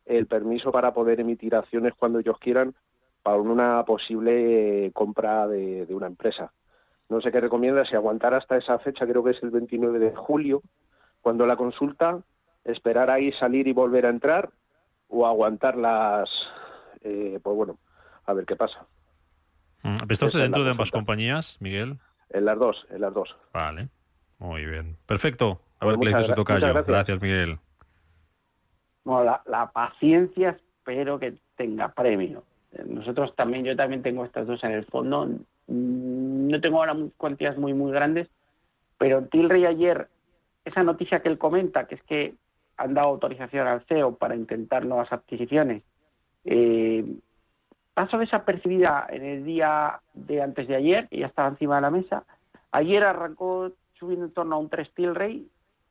el 0.07 0.25
permiso 0.25 0.71
para 0.71 0.95
poder 0.95 1.19
emitir 1.19 1.53
acciones 1.53 1.93
cuando 1.93 2.17
ellos 2.17 2.39
quieran 2.39 2.73
para 3.21 3.37
una 3.37 3.85
posible 3.85 4.89
compra 4.95 5.47
de, 5.47 5.85
una 5.91 6.07
empresa. 6.07 6.51
No 7.07 7.21
sé 7.21 7.31
qué 7.31 7.39
recomienda, 7.39 7.85
si 7.85 7.95
aguantar 7.95 8.33
hasta 8.33 8.57
esa 8.57 8.79
fecha, 8.79 9.05
creo 9.05 9.23
que 9.23 9.29
es 9.29 9.43
el 9.43 9.51
29 9.51 9.99
de 9.99 10.15
julio, 10.15 10.63
cuando 11.27 11.45
la 11.45 11.57
consulta, 11.57 12.21
esperar 12.63 13.09
ahí, 13.09 13.33
salir 13.33 13.67
y 13.67 13.73
volver 13.73 14.05
a 14.05 14.09
entrar, 14.11 14.49
o 15.09 15.27
aguantar 15.27 15.75
las, 15.75 16.29
eh, 17.01 17.37
pues 17.43 17.53
bueno, 17.53 17.77
a 18.25 18.31
ver 18.31 18.45
qué 18.45 18.55
pasa. 18.55 18.85
Mm, 19.83 20.09
¿Está 20.09 20.27
usted 20.27 20.39
dentro 20.39 20.63
de 20.63 20.71
ambas 20.71 20.89
compañías, 20.89 21.57
Miguel? 21.59 21.99
En 22.29 22.45
las 22.45 22.57
dos, 22.57 22.87
en 22.91 23.01
las 23.01 23.13
dos. 23.13 23.35
Vale, 23.51 23.89
muy 24.39 24.65
bien. 24.65 24.95
Perfecto. 25.05 25.59
A 25.81 25.85
ver 25.85 25.95
pues 25.95 26.07
qué 26.07 26.15
le 26.15 26.21
dice 26.21 26.33
Gracias. 26.45 26.85
gracias, 26.87 27.21
Miguel. 27.21 27.59
Bueno, 29.03 29.41
la, 29.45 29.69
paciencia 29.73 30.51
espero 30.77 31.19
que 31.19 31.33
tenga 31.57 31.89
premio. 31.89 32.45
Nosotros 32.85 33.35
también, 33.35 33.65
yo 33.65 33.75
también 33.75 34.01
tengo 34.01 34.23
estas 34.23 34.47
dos 34.47 34.63
en 34.63 34.71
el 34.71 34.85
fondo. 34.85 35.25
Mm, 35.67 36.47
no 36.47 36.61
tengo 36.61 36.77
ahora 36.77 36.95
cuantías 37.17 37.57
muy, 37.57 37.73
muy 37.73 37.91
grandes, 37.91 38.29
pero 38.97 39.25
Tilrey 39.25 39.65
ayer, 39.65 40.07
esa 40.67 40.83
noticia 40.83 41.21
que 41.21 41.29
él 41.29 41.37
comenta, 41.37 41.87
que 41.87 41.95
es 41.95 42.03
que 42.03 42.35
han 42.75 42.93
dado 42.93 43.07
autorización 43.07 43.67
al 43.67 43.81
CEO 43.85 44.15
para 44.15 44.35
intentar 44.35 44.85
nuevas 44.85 45.11
adquisiciones, 45.11 45.83
eh, 46.45 47.05
pasó 47.93 48.17
desapercibida 48.17 49.07
en 49.09 49.23
el 49.23 49.45
día 49.45 50.01
de 50.13 50.41
antes 50.41 50.67
de 50.67 50.75
ayer, 50.75 51.07
que 51.07 51.19
ya 51.19 51.27
estaba 51.27 51.49
encima 51.49 51.75
de 51.75 51.81
la 51.81 51.89
mesa. 51.89 52.25
Ayer 52.71 53.03
arrancó 53.03 53.71
subiendo 53.93 54.25
en 54.25 54.31
torno 54.31 54.55
a 54.55 54.59
un 54.59 54.69
3 54.69 54.93
Tilray, 54.93 55.47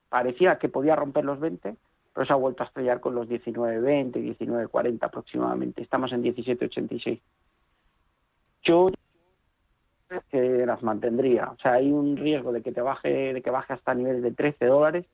parecía 0.08 0.58
que 0.58 0.68
podía 0.68 0.94
romper 0.94 1.24
los 1.24 1.40
20, 1.40 1.74
pero 2.14 2.26
se 2.26 2.32
ha 2.32 2.36
vuelto 2.36 2.62
a 2.62 2.66
estrellar 2.66 3.00
con 3.00 3.14
los 3.14 3.28
19.20, 3.28 4.38
19.40 4.38 4.98
aproximadamente. 5.02 5.82
Estamos 5.82 6.12
en 6.12 6.22
17.86. 6.22 7.20
Yo 8.62 8.90
que 10.30 10.66
las 10.66 10.82
mantendría. 10.82 11.50
O 11.50 11.58
sea, 11.58 11.74
hay 11.74 11.90
un 11.90 12.16
riesgo 12.16 12.52
de 12.52 12.62
que 12.62 12.72
te 12.72 12.80
baje, 12.80 13.34
de 13.34 13.42
que 13.42 13.50
baje 13.50 13.72
hasta 13.72 13.94
niveles 13.94 14.22
de 14.22 14.32
13 14.32 14.66
dólares, 14.66 15.06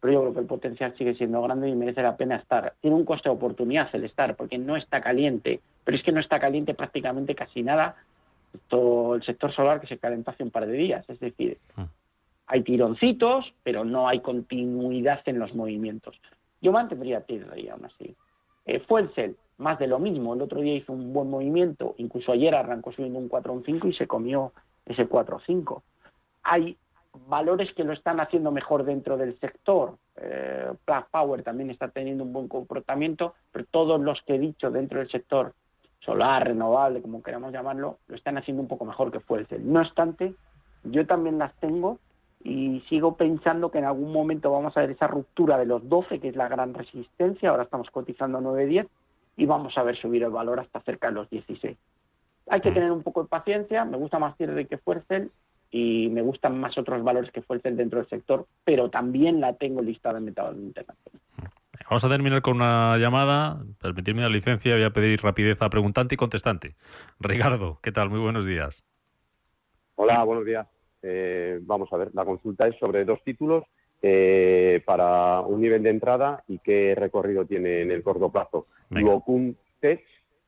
pero 0.00 0.12
yo 0.12 0.20
creo 0.20 0.34
que 0.34 0.40
el 0.40 0.46
potencial 0.46 0.94
sigue 0.96 1.14
siendo 1.14 1.42
grande 1.42 1.68
y 1.68 1.74
merece 1.74 2.02
la 2.02 2.16
pena 2.16 2.36
estar. 2.36 2.74
Tiene 2.80 2.96
un 2.96 3.04
coste 3.04 3.28
de 3.28 3.34
oportunidad 3.34 3.88
el 3.92 4.04
estar, 4.04 4.36
porque 4.36 4.58
no 4.58 4.76
está 4.76 5.00
caliente, 5.00 5.60
pero 5.84 5.96
es 5.96 6.02
que 6.02 6.12
no 6.12 6.20
está 6.20 6.40
caliente 6.40 6.74
prácticamente 6.74 7.34
casi 7.34 7.62
nada 7.62 7.96
todo 8.68 9.14
el 9.14 9.22
sector 9.22 9.52
solar 9.52 9.80
que 9.80 9.86
se 9.86 9.98
calentó 9.98 10.30
hace 10.30 10.42
un 10.42 10.50
par 10.50 10.66
de 10.66 10.72
días. 10.72 11.08
Es 11.08 11.20
decir, 11.20 11.58
ah. 11.76 11.86
hay 12.46 12.62
tironcitos, 12.62 13.54
pero 13.62 13.84
no 13.84 14.08
hay 14.08 14.20
continuidad 14.20 15.20
en 15.26 15.38
los 15.38 15.54
movimientos. 15.54 16.20
Yo 16.60 16.72
mantendría 16.72 17.20
Tilray 17.20 17.68
aún 17.68 17.84
así. 17.84 18.16
Eh, 18.64 18.80
fue 18.80 19.02
el 19.02 19.10
CEL, 19.10 19.36
más 19.60 19.78
de 19.78 19.86
lo 19.86 19.98
mismo. 19.98 20.34
El 20.34 20.42
otro 20.42 20.60
día 20.60 20.74
hizo 20.74 20.92
un 20.92 21.12
buen 21.12 21.30
movimiento, 21.30 21.94
incluso 21.98 22.32
ayer 22.32 22.54
arrancó 22.54 22.92
subiendo 22.92 23.18
un 23.18 23.28
4 23.28 23.62
5 23.64 23.88
y 23.88 23.92
se 23.92 24.06
comió 24.06 24.52
ese 24.86 25.06
4 25.06 25.38
5. 25.46 25.82
Hay 26.42 26.76
valores 27.28 27.72
que 27.74 27.84
lo 27.84 27.92
están 27.92 28.20
haciendo 28.20 28.50
mejor 28.50 28.84
dentro 28.84 29.16
del 29.16 29.38
sector. 29.38 29.96
Eh, 30.16 30.72
Power 31.10 31.42
también 31.42 31.70
está 31.70 31.88
teniendo 31.88 32.24
un 32.24 32.32
buen 32.32 32.48
comportamiento, 32.48 33.34
pero 33.52 33.64
todos 33.70 34.00
los 34.00 34.22
que 34.22 34.36
he 34.36 34.38
dicho 34.38 34.70
dentro 34.70 34.98
del 34.98 35.10
sector 35.10 35.54
solar, 36.00 36.46
renovable, 36.46 37.02
como 37.02 37.22
queramos 37.22 37.52
llamarlo, 37.52 37.98
lo 38.08 38.16
están 38.16 38.38
haciendo 38.38 38.62
un 38.62 38.68
poco 38.68 38.84
mejor 38.84 39.12
que 39.12 39.20
fue. 39.20 39.46
No 39.60 39.80
obstante, 39.80 40.34
yo 40.84 41.06
también 41.06 41.38
las 41.38 41.54
tengo 41.60 41.98
y 42.42 42.80
sigo 42.88 43.16
pensando 43.16 43.70
que 43.70 43.78
en 43.78 43.84
algún 43.84 44.12
momento 44.12 44.50
vamos 44.50 44.74
a 44.76 44.80
ver 44.80 44.92
esa 44.92 45.06
ruptura 45.06 45.58
de 45.58 45.66
los 45.66 45.86
12, 45.86 46.20
que 46.20 46.28
es 46.28 46.36
la 46.36 46.48
gran 46.48 46.72
resistencia, 46.72 47.50
ahora 47.50 47.64
estamos 47.64 47.90
cotizando 47.90 48.38
a 48.38 48.40
9.10 48.40 48.88
y 49.40 49.46
vamos 49.46 49.76
a 49.78 49.82
ver 49.82 49.96
subir 49.96 50.22
el 50.22 50.30
valor 50.30 50.60
hasta 50.60 50.82
cerca 50.82 51.08
de 51.08 51.14
los 51.14 51.30
16. 51.30 51.74
Hay 52.48 52.60
que 52.60 52.70
mm. 52.70 52.74
tener 52.74 52.92
un 52.92 53.02
poco 53.02 53.22
de 53.22 53.28
paciencia, 53.28 53.86
me 53.86 53.96
gusta 53.96 54.18
más 54.18 54.36
Tier 54.36 54.68
que 54.68 54.76
Fuercel 54.76 55.30
y 55.70 56.10
me 56.10 56.20
gustan 56.20 56.60
más 56.60 56.76
otros 56.76 57.02
valores 57.02 57.30
que 57.30 57.40
Fuercel 57.40 57.74
dentro 57.74 58.00
del 58.00 58.08
sector, 58.08 58.46
pero 58.64 58.90
también 58.90 59.40
la 59.40 59.54
tengo 59.54 59.80
listada 59.80 60.18
en 60.18 60.26
mercado 60.26 60.52
internacional. 60.52 61.22
Vamos 61.88 62.04
a 62.04 62.08
terminar 62.10 62.42
con 62.42 62.56
una 62.56 62.98
llamada. 62.98 63.64
Permitirme 63.80 64.20
la 64.20 64.28
licencia, 64.28 64.74
voy 64.74 64.84
a 64.84 64.90
pedir 64.90 65.22
rapidez 65.22 65.60
a 65.62 65.70
preguntante 65.70 66.16
y 66.16 66.18
contestante. 66.18 66.76
Ricardo, 67.18 67.80
¿qué 67.82 67.92
tal? 67.92 68.10
Muy 68.10 68.20
buenos 68.20 68.44
días. 68.44 68.84
Hola, 69.94 70.22
buenos 70.22 70.44
días. 70.44 70.68
Eh, 71.02 71.58
vamos 71.62 71.90
a 71.92 71.96
ver, 71.96 72.10
la 72.12 72.26
consulta 72.26 72.68
es 72.68 72.76
sobre 72.78 73.06
dos 73.06 73.24
títulos 73.24 73.64
eh, 74.02 74.82
para 74.84 75.40
un 75.40 75.60
nivel 75.60 75.82
de 75.82 75.90
entrada 75.90 76.42
y 76.48 76.58
qué 76.58 76.94
recorrido 76.94 77.44
tiene 77.44 77.82
en 77.82 77.90
el 77.90 78.02
corto 78.02 78.30
plazo. 78.30 78.66
Luocum 78.88 79.54
Tech 79.78 80.04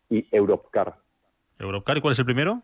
y 0.09 0.27
Europcar. 0.31 0.97
¿Europcar 1.59 1.99
y 1.99 2.01
cuál 2.01 2.13
es 2.13 2.19
el 2.19 2.25
primero? 2.25 2.63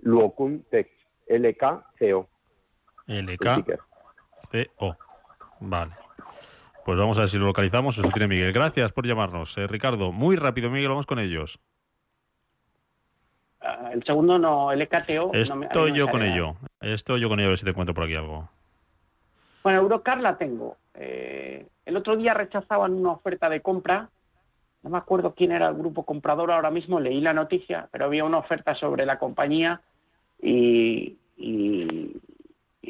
Luocum 0.00 0.62
Tech, 0.70 0.90
LKCO. 1.28 2.28
LKCO. 3.06 4.96
Vale. 5.60 5.92
Pues 6.84 6.98
vamos 6.98 7.16
a 7.18 7.20
ver 7.20 7.28
si 7.28 7.38
lo 7.38 7.46
localizamos. 7.46 7.96
Eso 7.96 8.08
tiene 8.08 8.28
Miguel. 8.28 8.52
Gracias 8.52 8.92
por 8.92 9.06
llamarnos, 9.06 9.56
eh, 9.56 9.66
Ricardo. 9.66 10.12
Muy 10.12 10.36
rápido, 10.36 10.70
Miguel, 10.70 10.88
vamos 10.88 11.06
con 11.06 11.18
ellos. 11.18 11.60
Ah, 13.60 13.90
el 13.92 14.02
segundo 14.02 14.38
no, 14.38 14.72
el 14.72 14.82
EKTO. 14.82 15.32
Estoy 15.34 15.92
yo 15.92 16.08
con 16.08 16.22
ello. 16.22 16.56
Estoy 16.80 17.20
yo 17.20 17.28
con 17.28 17.38
ello, 17.38 17.48
a 17.48 17.50
ver 17.50 17.58
si 17.58 17.64
te 17.64 17.72
cuento 17.72 17.94
por 17.94 18.04
aquí 18.04 18.16
algo. 18.16 18.48
Bueno, 19.62 19.80
Eurocar 19.80 20.20
la 20.20 20.36
tengo. 20.36 20.76
Eh, 20.94 21.66
el 21.84 21.96
otro 21.96 22.16
día 22.16 22.34
rechazaban 22.34 22.92
una 22.94 23.12
oferta 23.12 23.48
de 23.48 23.60
compra. 23.60 24.08
No 24.82 24.90
me 24.90 24.98
acuerdo 24.98 25.34
quién 25.34 25.52
era 25.52 25.68
el 25.68 25.74
grupo 25.74 26.04
comprador 26.04 26.50
ahora 26.50 26.70
mismo, 26.70 26.98
leí 26.98 27.20
la 27.20 27.32
noticia, 27.32 27.88
pero 27.92 28.06
había 28.06 28.24
una 28.24 28.38
oferta 28.38 28.74
sobre 28.74 29.06
la 29.06 29.18
compañía 29.18 29.80
y, 30.40 31.16
y, 31.36 32.20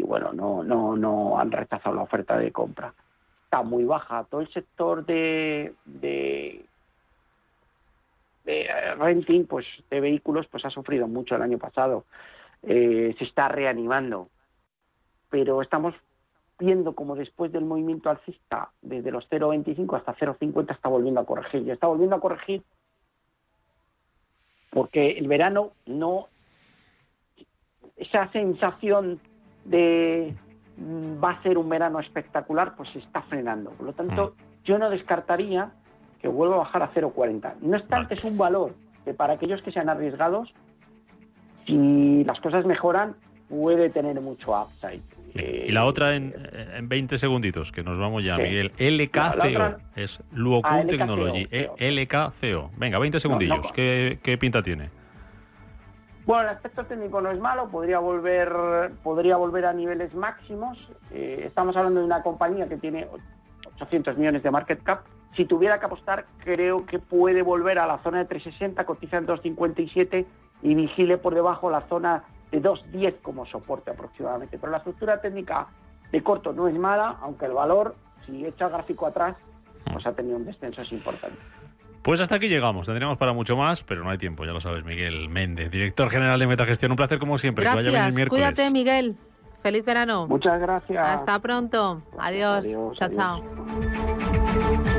bueno, 0.03 0.33
no, 0.33 0.65
no, 0.65 0.97
no 0.97 1.39
han 1.39 1.53
rechazado 1.53 1.95
la 1.95 2.03
oferta 2.03 2.39
de 2.39 2.51
compra. 2.51 2.95
Está 3.45 3.63
muy 3.63 3.85
baja. 3.85 4.25
Todo 4.25 4.41
el 4.41 4.49
sector 4.49 5.05
de, 5.05 5.75
de 5.85 6.65
de 8.45 8.63
eh, 8.63 8.95
renting 8.97 9.47
pues 9.47 9.67
de 9.91 10.01
vehículos 10.01 10.47
pues 10.49 10.65
ha 10.65 10.71
sufrido 10.71 11.07
mucho 11.07 11.37
el 11.37 11.43
año 11.43 11.59
pasado 11.59 12.05
eh, 12.63 13.15
se 13.19 13.25
está 13.25 13.49
reanimando 13.49 14.29
pero 15.31 15.63
estamos 15.63 15.95
viendo 16.63 16.95
como 16.95 17.15
después 17.15 17.53
del 17.53 17.65
movimiento 17.65 18.11
alcista 18.11 18.71
desde 18.81 19.11
los 19.11 19.29
0,25 19.31 19.97
hasta 19.97 20.15
0,50 20.15 20.73
está 20.73 20.89
volviendo 20.89 21.21
a 21.21 21.27
corregir 21.27 21.63
y 21.67 21.71
está 21.71 21.87
volviendo 21.87 22.17
a 22.17 22.21
corregir 22.21 22.63
porque 24.71 25.13
el 25.13 25.29
verano 25.29 25.73
no 25.87 26.29
esa 27.97 28.31
sensación 28.33 29.21
de 29.65 30.35
mm, 30.77 31.23
va 31.23 31.33
a 31.33 31.43
ser 31.43 31.59
un 31.59 31.69
verano 31.69 32.01
espectacular 32.01 32.75
pues 32.77 32.89
se 32.91 33.01
está 33.01 33.23
frenando 33.23 33.71
por 33.71 33.87
lo 33.87 33.93
tanto 33.93 34.35
mm. 34.37 34.65
yo 34.65 34.79
no 34.79 34.91
descartaría 34.91 35.73
que 36.23 36.29
vuelva 36.29 36.55
a 36.55 36.59
bajar 36.59 36.83
a 36.85 36.95
0,40. 36.95 37.57
No 37.61 37.77
obstante, 37.77 38.15
es 38.15 38.25
un 38.25 38.39
valor 38.39 38.75
que 39.05 39.13
para 39.13 39.35
aquellos 39.35 39.61
que 39.61 39.73
sean 39.73 39.89
arriesgados, 39.89 40.55
si 41.67 42.23
las 42.25 42.41
cosas 42.41 42.65
mejoran, 42.65 43.17
puede 43.49 43.91
tener 43.91 44.19
mucho 44.21 44.53
upside. 44.53 45.03
Y 45.35 45.73
la 45.73 45.87
otra 45.87 46.15
en, 46.15 46.35
en 46.77 46.89
20 46.89 47.17
segunditos, 47.17 47.73
que 47.73 47.83
nos 47.83 47.99
vamos 47.99 48.23
ya, 48.23 48.37
Miguel. 48.37 48.73
LKCO, 48.79 49.79
es 49.97 50.21
ah, 50.21 50.83
LKCO, 50.83 50.87
Technology. 50.89 51.49
LKCO. 51.79 52.71
Venga, 52.77 52.99
20 52.99 53.21
segundillos. 53.21 53.73
¿Qué, 53.73 54.39
pinta 54.39 54.63
tiene? 54.63 54.91
Bueno, 56.27 56.43
el 56.43 56.49
aspecto 56.51 56.85
técnico 56.85 57.21
no 57.21 57.31
es 57.31 57.41
malo, 57.41 57.69
podría 57.69 57.99
volver, 57.99 58.93
podría 59.03 59.37
volver 59.37 59.67
a 59.67 59.73
niveles 59.73 60.15
máximos. 60.15 60.91
Eh, 61.11 61.45
estamos 61.47 61.77
hablando 61.77 62.01
de 62.01 62.07
una 62.07 62.23
compañía 62.23 62.69
que 62.69 62.77
tiene 62.77 63.09
800 63.77 64.17
millones 64.19 64.43
de 64.43 64.51
market 64.51 64.83
cap. 64.83 65.01
Si 65.35 65.47
tuviera 65.47 65.81
que 65.81 65.87
apostar, 65.87 66.27
creo 66.45 66.85
que 66.85 66.99
puede 66.99 67.43
volver 67.43 67.79
a 67.79 67.87
la 67.87 67.99
zona 67.99 68.19
de 68.19 68.27
360, 68.27 68.85
cotiza 68.85 69.17
en 69.17 69.27
257 69.27 70.27
y 70.63 70.75
vigile 70.75 71.17
por 71.17 71.35
debajo 71.35 71.71
la 71.71 71.81
zona 71.89 72.25
de 72.53 72.61
210 72.61 73.17
como 73.23 73.45
soporte 73.47 73.91
aproximadamente. 73.91 74.59
Pero 74.59 74.71
la 74.71 74.79
estructura 74.79 75.21
técnica 75.21 75.67
de 76.13 76.23
corto 76.23 76.53
no 76.53 76.69
es 76.69 76.79
mala, 76.79 77.17
aunque 77.23 77.47
el 77.47 77.53
valor, 77.53 77.97
si 78.25 78.47
echa 78.47 78.67
el 78.67 78.73
gráfico 78.73 79.07
atrás, 79.07 79.35
pues 79.91 80.07
ha 80.07 80.13
tenido 80.13 80.37
un 80.37 80.45
descenso 80.45 80.83
importante. 80.95 81.39
Pues 82.03 82.21
hasta 82.21 82.37
aquí 82.37 82.49
llegamos. 82.49 82.87
Tendríamos 82.87 83.17
para 83.17 83.33
mucho 83.33 83.57
más, 83.57 83.83
pero 83.83 84.05
no 84.05 84.11
hay 84.11 84.19
tiempo, 84.19 84.45
ya 84.45 84.53
lo 84.53 84.61
sabes, 84.61 84.85
Miguel 84.85 85.29
Méndez, 85.29 85.71
director 85.71 86.11
general 86.11 86.39
de 86.39 86.47
Metagestión. 86.47 86.93
Un 86.93 86.97
placer 86.97 87.19
como 87.19 87.39
siempre. 87.39 87.65
Gracias. 87.65 87.83
Que 87.83 87.91
vaya 87.91 87.99
bien 87.99 88.09
el 88.09 88.15
miércoles. 88.15 88.45
Cuídate, 88.45 88.71
Miguel. 88.71 89.17
Feliz 89.63 89.85
verano. 89.85 90.27
Muchas 90.27 90.61
gracias. 90.61 91.07
Hasta 91.07 91.39
pronto. 91.39 92.03
Adiós. 92.19 92.67
Adiós, 92.67 92.99
chao, 92.99 93.09
adiós. 93.09 93.43
chao. 94.83 94.92